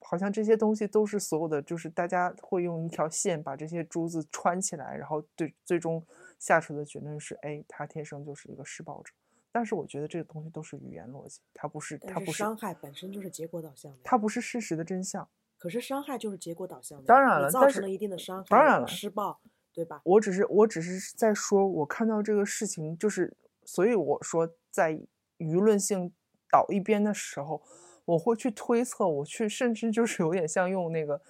[0.00, 6.04] 好像这些东西都是所有的，就是大家会用一条线把这些珠子穿起来，然后最最终
[6.38, 9.12] 下出的结论是：哎，他天生就是一个施暴者。
[9.52, 15.26] 但是我觉得这个东西都是语言逻辑，它不是，它不是伤害本身就是结果导向的，它不是事实的真相。
[15.56, 19.40] 可是伤害就是结果导向的，当然了，造成了一定的伤害，当然了，施暴，
[19.72, 20.02] 对吧？
[20.04, 23.34] 我只是，我只是在说，我看到这个事情，就是，
[23.64, 24.92] 所以我说，在
[25.38, 26.12] 舆论性
[26.50, 27.62] 倒一边的时候，
[28.06, 31.20] 我会去推测，我去，甚至就是有点像用那个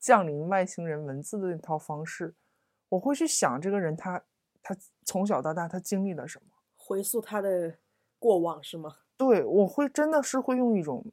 [0.00, 2.34] 降临外星人文字的那套方式，
[2.88, 4.20] 我会去想这个人他
[4.62, 6.46] 他从小到大他经历了什么。
[6.74, 7.78] 回溯他的
[8.18, 8.96] 过往是吗？
[9.16, 11.04] 对，我会真的是会用一种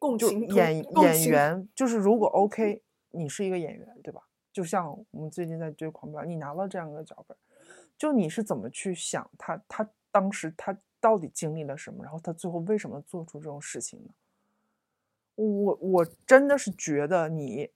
[0.00, 4.22] 共情演演员，就是如果 OK，你是一个演员，对吧？
[4.52, 7.36] 就像我们最近在追《狂飙》，你拿了这样一个脚本，
[7.96, 9.62] 就你是怎么去想他？
[9.68, 12.02] 他当时他到底经历了什么？
[12.02, 14.10] 然后他最后为什么做出这种事情呢？
[15.34, 17.70] 我我真的是觉得你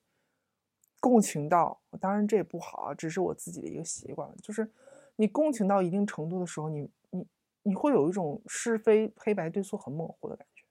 [1.00, 4.70] 共情到，当然这也不好啊，只是我自己的一个习惯，就是
[5.16, 6.90] 你共情到一定程度的时候，你。
[7.10, 7.26] 你
[7.64, 10.64] 你会有一种是非黑白对错很模糊的感觉。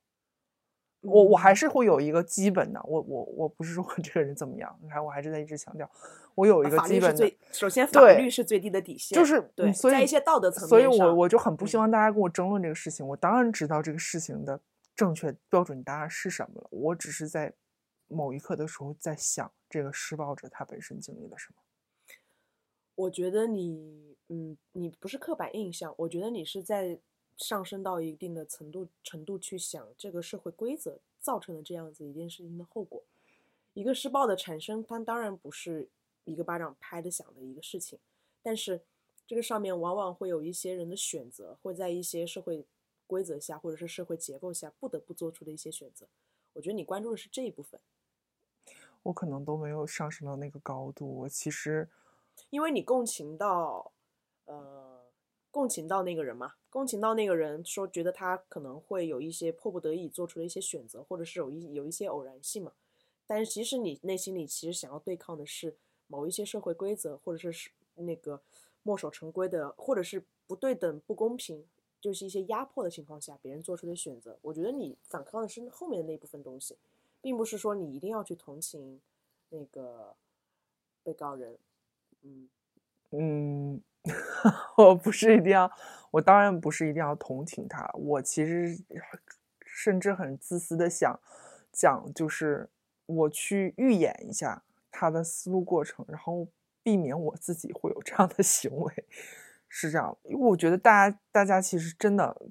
[1.01, 5.87] 我我还是会有一个基本的，我我我不是说这个人怎么样，你看我还是在一直强调，
[6.33, 7.31] 我有一个基本的。
[7.51, 9.71] 首先，法律是最低的底线，就是对。
[9.71, 13.07] 所以在一些道德层面所以我我就很不希望大家跟我争论这个事情。
[13.07, 14.59] 我当然知道这个事情的
[14.97, 17.53] 正确标准答案是什么了，我只是在
[18.09, 21.61] 某一刻的时候在想，这个施暴者他本身经历了什么。
[22.95, 24.05] 我觉得你。
[24.29, 26.99] 嗯，你不是刻板印象，我觉得你是在
[27.37, 33.01] 上升到一定的程度程度去想这个社会规则造成了这样子一件事情的后果。
[33.73, 35.87] 一个施暴的产生，它当然不是
[36.25, 37.97] 一个巴掌拍的响的一个事情，
[38.43, 38.81] 但是
[39.25, 42.65] 这个上面往往会有一些人的选择，会在一些社会
[43.07, 46.05] 规则下或者是社会结构下不得不做出的一些选择。
[46.53, 47.79] 我觉得你关注的是这一部分。
[49.01, 51.89] 我可能都没有上升到那个高度，我其实
[52.51, 53.93] 因为你共情到。
[54.49, 55.03] 呃，
[55.51, 62.71] 共情到那个人嘛，共情到那个人说，觉得他可能会有一些迫不得已做出的一些选择，或者是有一有一些偶然性嘛。
[63.25, 65.75] 但是其实你内心里其实想要对抗的是
[66.07, 68.41] 某一些社会规则，或者是是那个
[68.83, 71.65] 墨守成规的，或者是不对等、不公平，
[71.99, 74.37] 就是一些压迫的情况下别人做出的选择。
[74.41, 76.77] 我觉得你反抗的是后面的那部分东西，
[77.21, 79.01] 并不是说你一定要去同情
[79.49, 80.15] 那个
[81.03, 81.57] 被告人。
[82.23, 82.49] 嗯
[83.11, 83.81] 嗯。
[84.77, 85.69] 我不是一定要，
[86.11, 87.91] 我当然不是一定要同情他。
[87.93, 88.81] 我其实
[89.65, 91.19] 甚至很自私的想
[91.73, 92.69] 讲，就是
[93.05, 96.47] 我去预演一下他的思路过程，然后
[96.81, 99.05] 避免我自己会有这样的行为，
[99.67, 100.17] 是这样。
[100.23, 102.49] 因为我觉得大家大家其实真的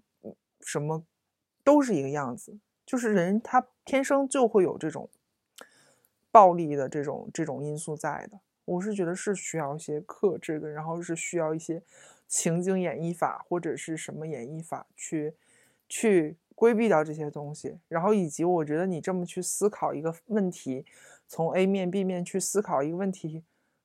[0.61, 1.05] 什么
[1.64, 5.09] 都是一个样子，就是人他天生就会有这种
[6.31, 8.40] 暴力的这种这种因素在的。
[8.64, 11.83] 我是觉得是需要一些克制的，然后是需要一些
[12.26, 15.35] 情景演绎法或者是什么演绎法去
[15.88, 20.85] 去规避掉这些东西，然后以及我觉得你这么去思考一个问题，
[21.29, 23.44] 从 A 面 B 面去思考一个问题，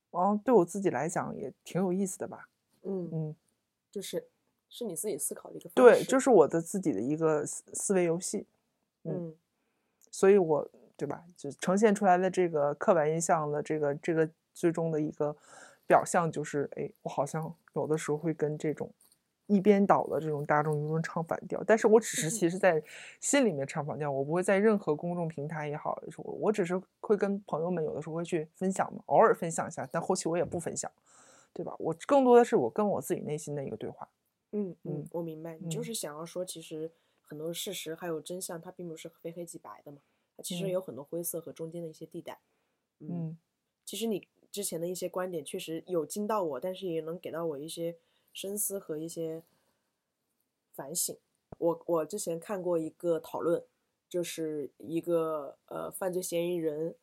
[0.09, 2.49] 哦，对我自己来讲也挺有意思的吧？
[2.83, 3.35] 嗯嗯，
[3.91, 4.27] 就是
[4.69, 8.45] 是你自己思考的一个对，就是我的自己的一个思思维游戏。
[9.03, 9.33] 嗯，
[10.11, 11.23] 所以我对吧？
[11.35, 14.29] 就呈现出来的这个刻板印象的这个这个。
[14.53, 15.33] 最终的一个
[15.87, 18.91] 表象就是，哎，我好像有的时候会跟这种
[19.47, 22.83] 一边倒的这种大众舆论唱反调，但是我只是其实在
[23.21, 30.91] 心里面唱反调，我不会在任何公众平台也好，我我只是会跟朋友们有的时候会去分享嘛，偶尔分享一下，但后期我也不分享，
[31.53, 31.75] 对吧？
[31.79, 34.09] 我更多的是我跟我自己内心的一个对话。
[34.51, 36.91] 嗯嗯，我明白，你就是想要说，其实
[37.21, 40.01] 很多事实还有真相，它并不是非黑即白的嘛，
[40.35, 42.41] 它其实有很多灰色和中间的一些地带。
[42.99, 43.37] 嗯，
[43.85, 44.27] 其实你。
[44.51, 47.97] 之前的一些观点确实有惊到我，但是也能给到我一些
[48.33, 49.45] 深思和一些
[50.73, 51.17] 反省。
[51.57, 53.63] 我我之前看过一个讨论，
[54.09, 56.97] 就是一个呃犯罪嫌疑人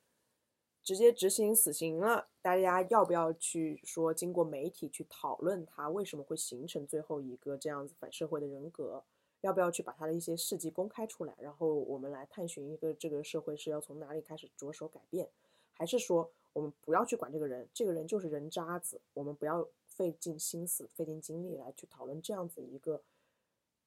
[0.89, 9.05] 直接执行死刑了，大家要不要去说经过媒体去讨论他为什么会形成最后一个这样子反社会的人格？
[9.43, 15.29] 要不要去把他的一些事迹公开出来，然后我们来探寻一个这个社会是要从哪里开始着手改变，
[15.75, 23.03] 还是说我们不要去管这个人，这个人就是人渣子，我们不要费尽心思、费尽精力来去讨论这样子一个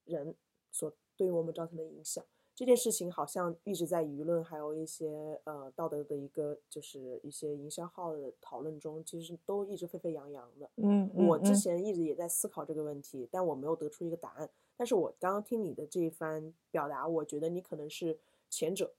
[0.06, 0.36] 人
[0.72, 2.24] 所对于我们造成的影响。
[2.62, 10.70] 这件事情好像一直在舆论还有一些呃道德的一个就是一些营销号的讨论中，其实都一直沸沸扬扬的。
[10.76, 14.47] 嗯，我之嗯前一直也在思考这个问题，但我没有得出一个答案。
[14.78, 18.93] 但是我刚刚听你的这一番表达，我觉得你可能是前者，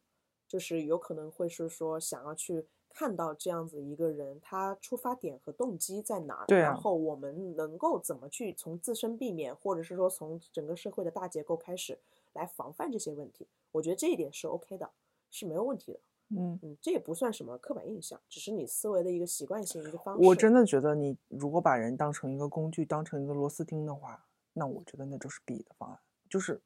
[0.48, 11.96] 就是有可能会是说想要去看到这样子一个人，他出发点和动机在哪儿，对啊然后我们能够怎么去从自身避免，或者是说从整个社会的大结构开始
[12.32, 13.48] 来防范这些问题。
[13.72, 14.90] 我觉得这一点是 OK 的，
[15.30, 16.00] 是没有问题的。
[16.34, 20.26] 嗯，嗯，这也不算什么刻板印象，只是你思维的一个习惯性一个方式。
[20.26, 26.62] 我真的觉得你如果把人当成一个工具，当成一个螺丝钉的话，那我觉得那就是 B 的方案，就是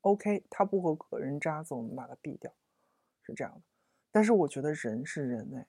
[0.00, 2.50] OK，他不合格，人渣子，我们把他毙掉，
[3.22, 3.60] 是这样的。
[4.10, 5.68] 但是我觉得人是人哎，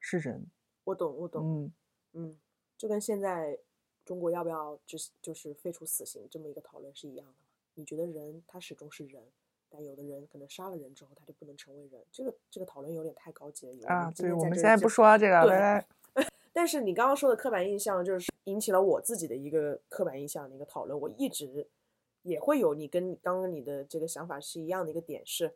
[0.00, 0.46] 是人，
[0.84, 1.44] 我懂，我懂。
[1.44, 1.72] 嗯，
[2.14, 2.40] 嗯，
[2.78, 3.58] 就跟现在
[4.02, 7.43] 中国要不要就是就是废除死刑这么一个讨论是一样的嘛？
[7.74, 9.22] 你觉得人他始终是人，
[9.68, 13.88] 但有的人可能杀了人之后他就不能成为人，这个这个讨论有点太高级了。
[13.88, 15.86] 啊，对，今天我们现在不说这个，对来来，
[16.52, 20.98] 但是你刚刚说的刻板印象，就是引起了我自己的一个刻板印象的一个讨论。
[20.98, 21.68] 我一直
[22.22, 25.54] 也会有你跟你刚刚你的这个想法是一样的一个点是，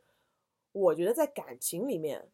[0.73, 2.29] 我觉得在感情里面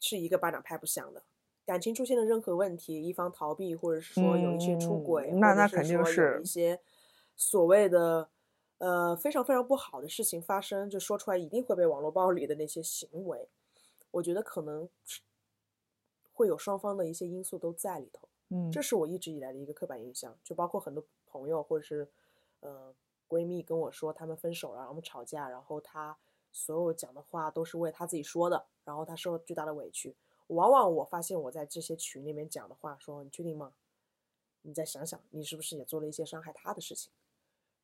[0.00, 1.22] 是一个巴掌拍不响的。
[1.64, 6.80] 感情出现了任何问题，一方逃避，或者是说有一些出嗯轨，那那肯定是一些
[7.36, 8.28] 所谓的
[8.78, 13.48] 呃非常非常不好的事情发生，就说出来一定会被网络暴力的那些行为，
[14.10, 15.20] 我觉得可能是
[16.32, 18.28] 会有双方的一些因素都在里头。
[18.48, 22.08] 嗯，这是我一直以来的一个刻板印象，就包括很多朋友或者是
[22.60, 22.94] 呃
[23.28, 26.16] 闺蜜跟我说他们分手了，然后我们吵架，然后她
[26.52, 30.14] 所有讲的话都是为她自己说的，然后她受了巨大的委屈。
[30.48, 33.72] 往往我发现我在这些群里面讲的话，说你确定吗？
[34.60, 37.10] 你再想想，你是不是也做了一些伤害她的事情？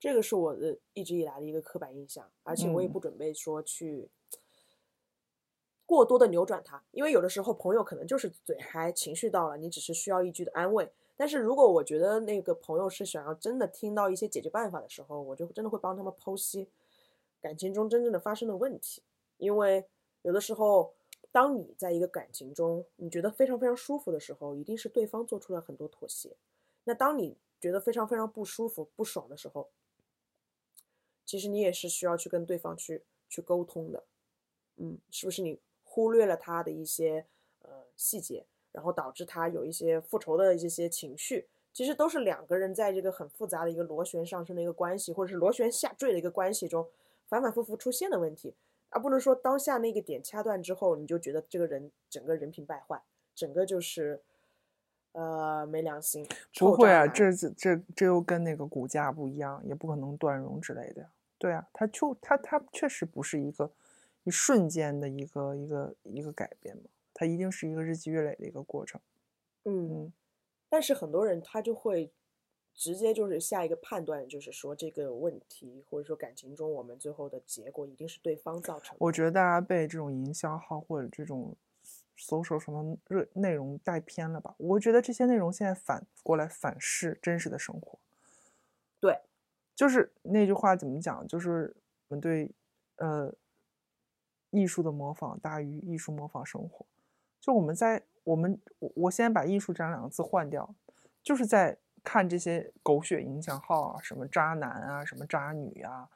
[0.01, 4.09] 这个是我的一直以来的一个刻板印象，而且我也嗯不准备说去
[5.85, 10.93] 过多的扭转它，因为有的时候朋友可能就是嘴嗨，情绪到了，你只是需要一句的安慰。
[11.17, 16.69] 但是如果我觉得那个朋友是想要真的听到一些解决办法的时候，我就真的会帮他们剖析
[17.41, 19.03] 感情中真正的发生的问题，
[19.39, 19.85] 因为
[20.23, 20.95] 有的时候，
[21.33, 26.37] 当你在一个感情中你觉得非常非常舒服的时候，一定是对方做出了很多妥协。
[26.85, 29.69] 那当你觉得非常非常不舒服、不爽的时候，
[31.29, 34.03] 其实你也是需要去跟对方去去沟通的。
[34.77, 37.27] 嗯，是不是你忽略了他的一些
[37.61, 41.47] 呃细节，然后导致他有一些复仇的一些情绪？
[41.75, 46.89] 其实都是两个人在这个很复杂的一个螺旋上升的一个关系，或者是螺旋下坠的一个关系中
[47.29, 48.55] 反反复复出现的问题，
[48.89, 53.03] 而不能说当下那个点掐断之后，你就觉得这个人整个人品败坏，
[53.35, 54.23] 整个就是
[55.13, 56.27] 呃没良心。
[56.59, 61.11] 不会啊，这这这这又跟那个骨架不一样，也不可能断容之类的呀。
[61.39, 63.71] 对啊，它就它它确实不是一个
[64.25, 66.83] 一瞬间的一个一个一个改变嘛，
[67.15, 69.01] 它一定是一个日积月累的一个过程。
[69.65, 70.13] 嗯嗯，
[70.69, 72.11] 但是很多人他就会
[72.75, 78.99] 直接就是下一个判断，就是说这个问题或者说感情中我们最后的结果一定是对方造成的。
[79.01, 81.55] 我觉得大家被这种营销号或者这种
[82.17, 84.55] 搜索什么热内容带偏了吧？
[84.59, 87.99] 我觉得这些内容现在反过来反噬真实的生活。
[89.01, 89.21] 对，
[89.79, 91.25] 就是那句话怎么讲？
[91.29, 91.73] 就是
[92.09, 92.51] 我们对
[92.97, 93.33] 呃
[94.51, 96.85] 艺术的模仿大于艺术模仿生活。
[97.41, 100.75] 就我们在我们我我先把艺术这两个字换掉，
[101.23, 106.11] 就是在看这些狗血影响号啊，什么渣男啊，什么渣女啊，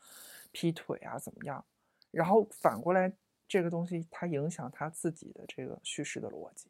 [0.50, 1.64] 劈腿啊，怎么样？
[2.10, 3.12] 然后反过来，
[3.46, 6.68] 这个东西它影响他自己的这个叙事的逻辑。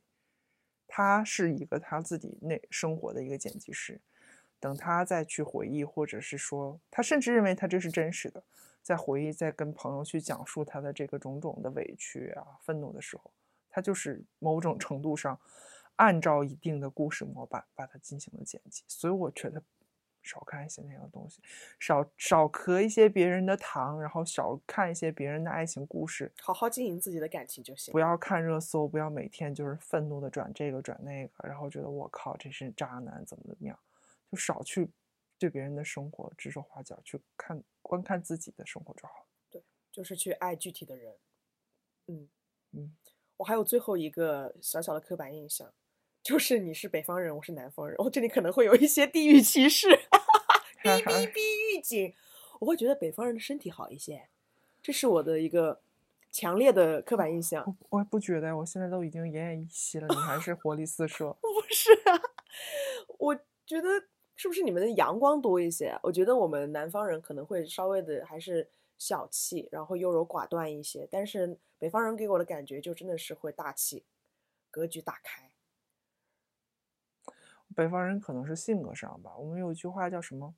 [0.86, 3.98] 他是一个他自己内生活的一个剪辑师，
[4.62, 8.40] 等他再去回忆，或者是说他甚至认为他这是真实的，
[8.80, 13.32] 在回忆，在跟朋友去讲述他的这个种种的委屈啊、愤怒的时候，
[13.68, 15.36] 他就是某种程度上
[15.96, 18.84] 按照一定的故事模板把它进行了剪辑。
[18.86, 19.60] 所以我觉得
[20.22, 21.40] 少看一些那样的东西，
[21.80, 27.98] 少少嗑一些别人的糖，然后少看一些别人的爱情故事，好好经营自己的感情就行不。
[27.98, 33.76] 要看热搜，不要每天就是愤怒的转这个转那个，然后觉得我靠这是渣男怎么怎么样，
[34.32, 34.88] 就少去
[35.38, 39.62] 对别人的生活指手画脚，去看观看自己的生活就好了。
[39.92, 41.14] 就是去爱具体的人。
[42.06, 42.26] 嗯
[42.70, 42.96] 嗯，
[43.36, 45.70] 我还有最后一个小小的刻板印象，
[46.22, 49.88] 就是你是北方人，我是南方人，我这里可能会有一些地域歧视。
[50.82, 52.14] 哔哔哔预警，
[52.60, 54.30] 我会觉得北方人的身体好一些，
[54.80, 55.82] 这是我的一个
[56.30, 57.62] 强烈的刻板印象。
[57.66, 61.36] 我我不觉得，我现在都已经奄奄一息了，你还是活力四射。
[61.42, 62.18] 不是啊，
[63.18, 63.34] 我
[63.66, 63.88] 觉得
[64.42, 65.96] 是不是你们的阳光多一些？
[66.02, 68.68] 我觉得我们南方人可能会稍微的还是
[68.98, 74.02] 小气，然后优柔寡断一些，但是北方人给我的感觉就真的是会大气，
[74.68, 75.52] 格局打开。
[77.76, 80.52] 北方人可能是性格上吧，我们有一句话叫什么？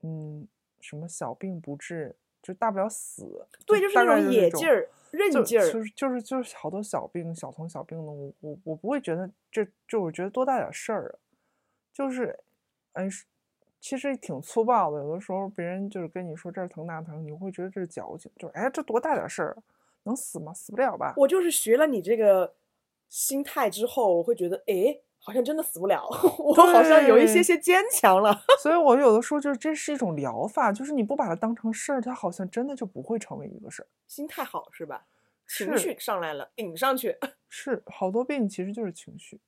[0.00, 0.48] 嗯，
[0.80, 3.46] 什么小病不治，就大不了死。
[3.66, 5.70] 对，就是那种野劲儿、韧劲儿。
[5.70, 11.20] 就是就是就是好多小病，小疼小病的，我我我不会觉得这就我觉得多大点事儿啊，
[11.92, 12.40] 就是，
[12.94, 13.24] 哎，是
[13.80, 14.98] 其实挺粗暴的。
[14.98, 19.62] 有的时候别人就是跟你说这儿疼那疼，你会觉得这是矫情，就是哎这多大点事儿啊，
[20.04, 20.52] 能死吗？
[20.54, 21.14] 死不了吧？
[21.16, 22.54] 我就是学了你这个
[23.08, 26.06] 心态之后，我会觉得，哎，好像真的死不了，
[26.38, 28.42] 我好像有一些些坚强了。
[28.62, 33.88] 所以我有的时候就是这是一种疗法，就是你不把它当成事儿，它好像真的就不会成为一个事儿。
[34.08, 35.06] 心态好是吧？
[35.46, 37.16] 情绪上来了，顶上去。
[37.48, 39.38] 是好多病其实就是情绪，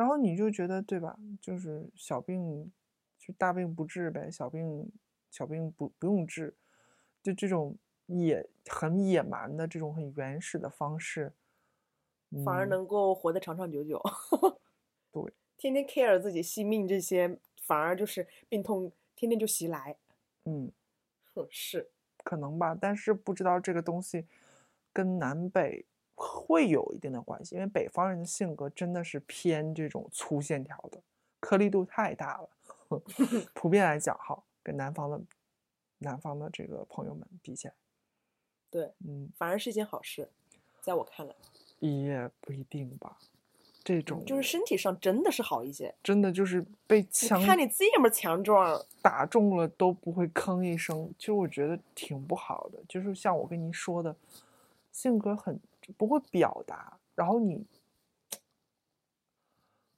[0.00, 1.14] 然后你就觉得对吧？
[1.42, 2.72] 就是小病
[3.18, 4.90] 就大病不治呗，小病
[5.30, 6.54] 小病不不用治，
[7.22, 7.76] 就这种
[8.06, 11.34] 野很野蛮的这种很原始的方式，
[12.42, 14.02] 反而嗯能够活得长长久久。
[15.12, 19.98] 对，天天 care 自己惜命这些，反而就是病痛天天就袭来。
[20.46, 20.72] 嗯，
[21.50, 21.90] 是，
[22.24, 24.24] 可能吧，但是不知道这个东西
[24.94, 25.84] 跟南北
[26.20, 31.00] 会有一定的关系，因为北方人的性格真的是偏这种粗线条的，
[31.40, 32.48] 颗粒度太大了。
[33.54, 35.20] 普遍来讲哈，跟南方的
[35.98, 37.74] 南方的这个朋友们比起来，
[38.68, 40.28] 对，嗯，反而是一件好事，
[40.80, 41.34] 在我看来，
[41.78, 43.16] 也不一定吧。
[43.82, 45.94] 这种嗯就是身体上真的是好一些。
[46.02, 52.78] 真的就是被你看你这么强壮，打中了都不会吭一声，其实我觉得挺不好的。
[52.88, 54.14] 就是像我跟您说的，
[54.90, 55.60] 性格很就
[55.90, 57.66] 不会表达，然后你，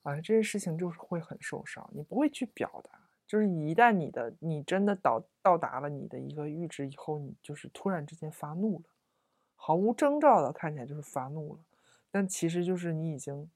[0.03, 1.88] 哎，这些事情就是会很受伤。
[1.93, 8.84] 你不会去表达，就是一旦你的你真的到到达了你的一个阈值以后，你就是突然之间发怒了，
[9.55, 11.61] 毫无征兆的看起来就是发怒了，
[12.11, 13.51] 但其实就是你已经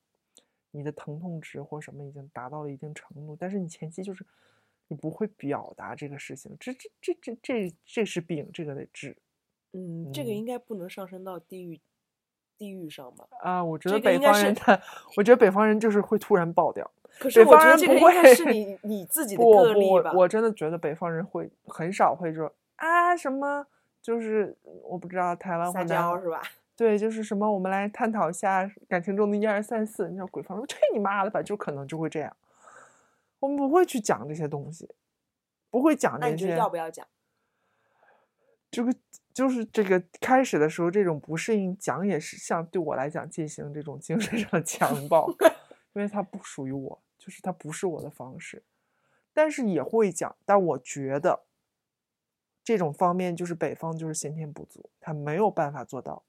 [0.71, 4.25] 你的疼痛值或什么已经达到了一定程度，但是你前期就是
[4.89, 9.17] 你不会表达这个事情，这这这这这这是病，这个得治
[9.73, 11.81] 嗯，这个嗯应该不能上升到地域
[12.59, 13.25] 地域上吧？
[13.41, 13.63] 啊！
[13.63, 14.81] 我觉得北方人他，
[15.17, 16.91] 我觉得北方人就是会突然爆掉。
[17.19, 20.13] 可是北方人我觉得这个不应该是你你自己的个例吧？
[20.13, 23.67] 我我真的觉得北方人会很少会说啊什么，
[24.03, 26.43] 就是我不知道台湾或撒娇是吧？
[26.77, 30.09] 对，就是什么，我们来探讨一下感情中的一二三四。
[30.09, 32.37] 你知道鬼方说去你妈的吧，就可能就会这样。
[33.41, 34.89] 我们不会去讲这些东西，
[35.71, 36.59] 不会讲这那你觉得些。
[36.59, 37.07] 要不要讲？
[38.71, 38.93] 这个
[39.37, 45.29] 就是这个开始的时候，这种不适应讲也是像对我来讲进行这种精神上的强暴，
[45.93, 48.63] 因为它不属于我，就是它不是我的方式，
[49.35, 50.35] 但是也会讲。
[50.47, 51.45] 但我觉得
[52.65, 56.25] 这种方面就是北方就是先天不足，他没有办法做到。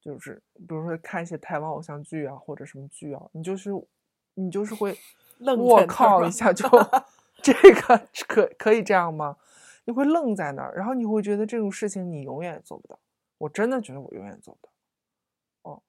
[0.00, 3.70] 就是比如说看一些台湾偶像剧啊，或者什么剧啊，你就是
[4.34, 4.96] 你就是会
[5.38, 6.68] 愣我靠一下就
[7.42, 9.38] 这个 可可以这样吗？
[9.86, 12.98] 你会愣在那儿，然后你会觉得这种事情你永远也做不到。
[13.38, 14.72] 我真的觉得我永远做不到。
[15.62, 15.82] 哦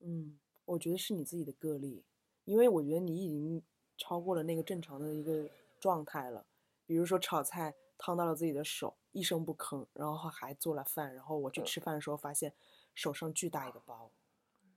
[0.00, 2.04] 嗯，我觉得是你自己的个例，
[2.44, 3.62] 因为我觉得你已经
[3.96, 5.48] 超过了那个正常的一个
[5.80, 6.46] 状态了。
[6.84, 12.52] 比如说炒菜烫到了自己的手，一声不吭，然后还做了饭，然后我去吃饭的时候发现
[12.94, 14.12] 手上巨大一个包，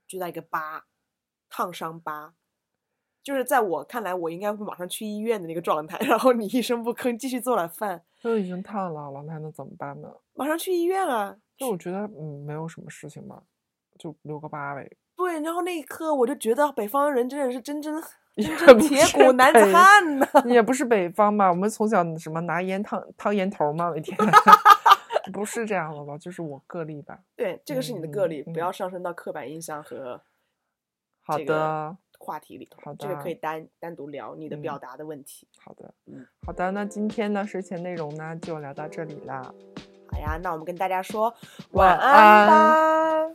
[0.07, 0.85] 巨大一个疤，
[1.49, 2.35] 烫伤疤。
[3.23, 10.09] 就是在我看来，我应该会马上去医院的那个状态， 然后你一声不吭继续做了饭，都已经烫了了，那还能怎么办呢？
[10.33, 11.35] 马上去医院啊！
[11.57, 13.41] 就我觉得嗯，没有什么事情嘛，
[13.97, 14.91] 就留个疤呗。
[15.15, 17.93] 对，然后那一刻我就觉得北方人真的是真真
[18.35, 20.27] 真真铁骨男子北汉呐！
[20.45, 21.49] 也不是北方吧？
[21.49, 24.17] 我们从小什么拿烟烫烫烟头嘛，每天
[25.31, 26.17] 不是这样的吧？
[26.17, 27.19] 就是我个例吧。
[27.35, 30.19] 对，这个是你的个嗯例，不嗯要上升到刻板印象和
[31.21, 35.47] 好这个的，话题里头好的这个可以单单独聊你的表达的问题。
[35.57, 36.25] 好的嗯。
[36.45, 39.53] 好的那今天的睡前内容呢就聊到这里啦
[40.07, 41.33] 好呀那我们跟大家说
[41.71, 43.29] 晚安吧。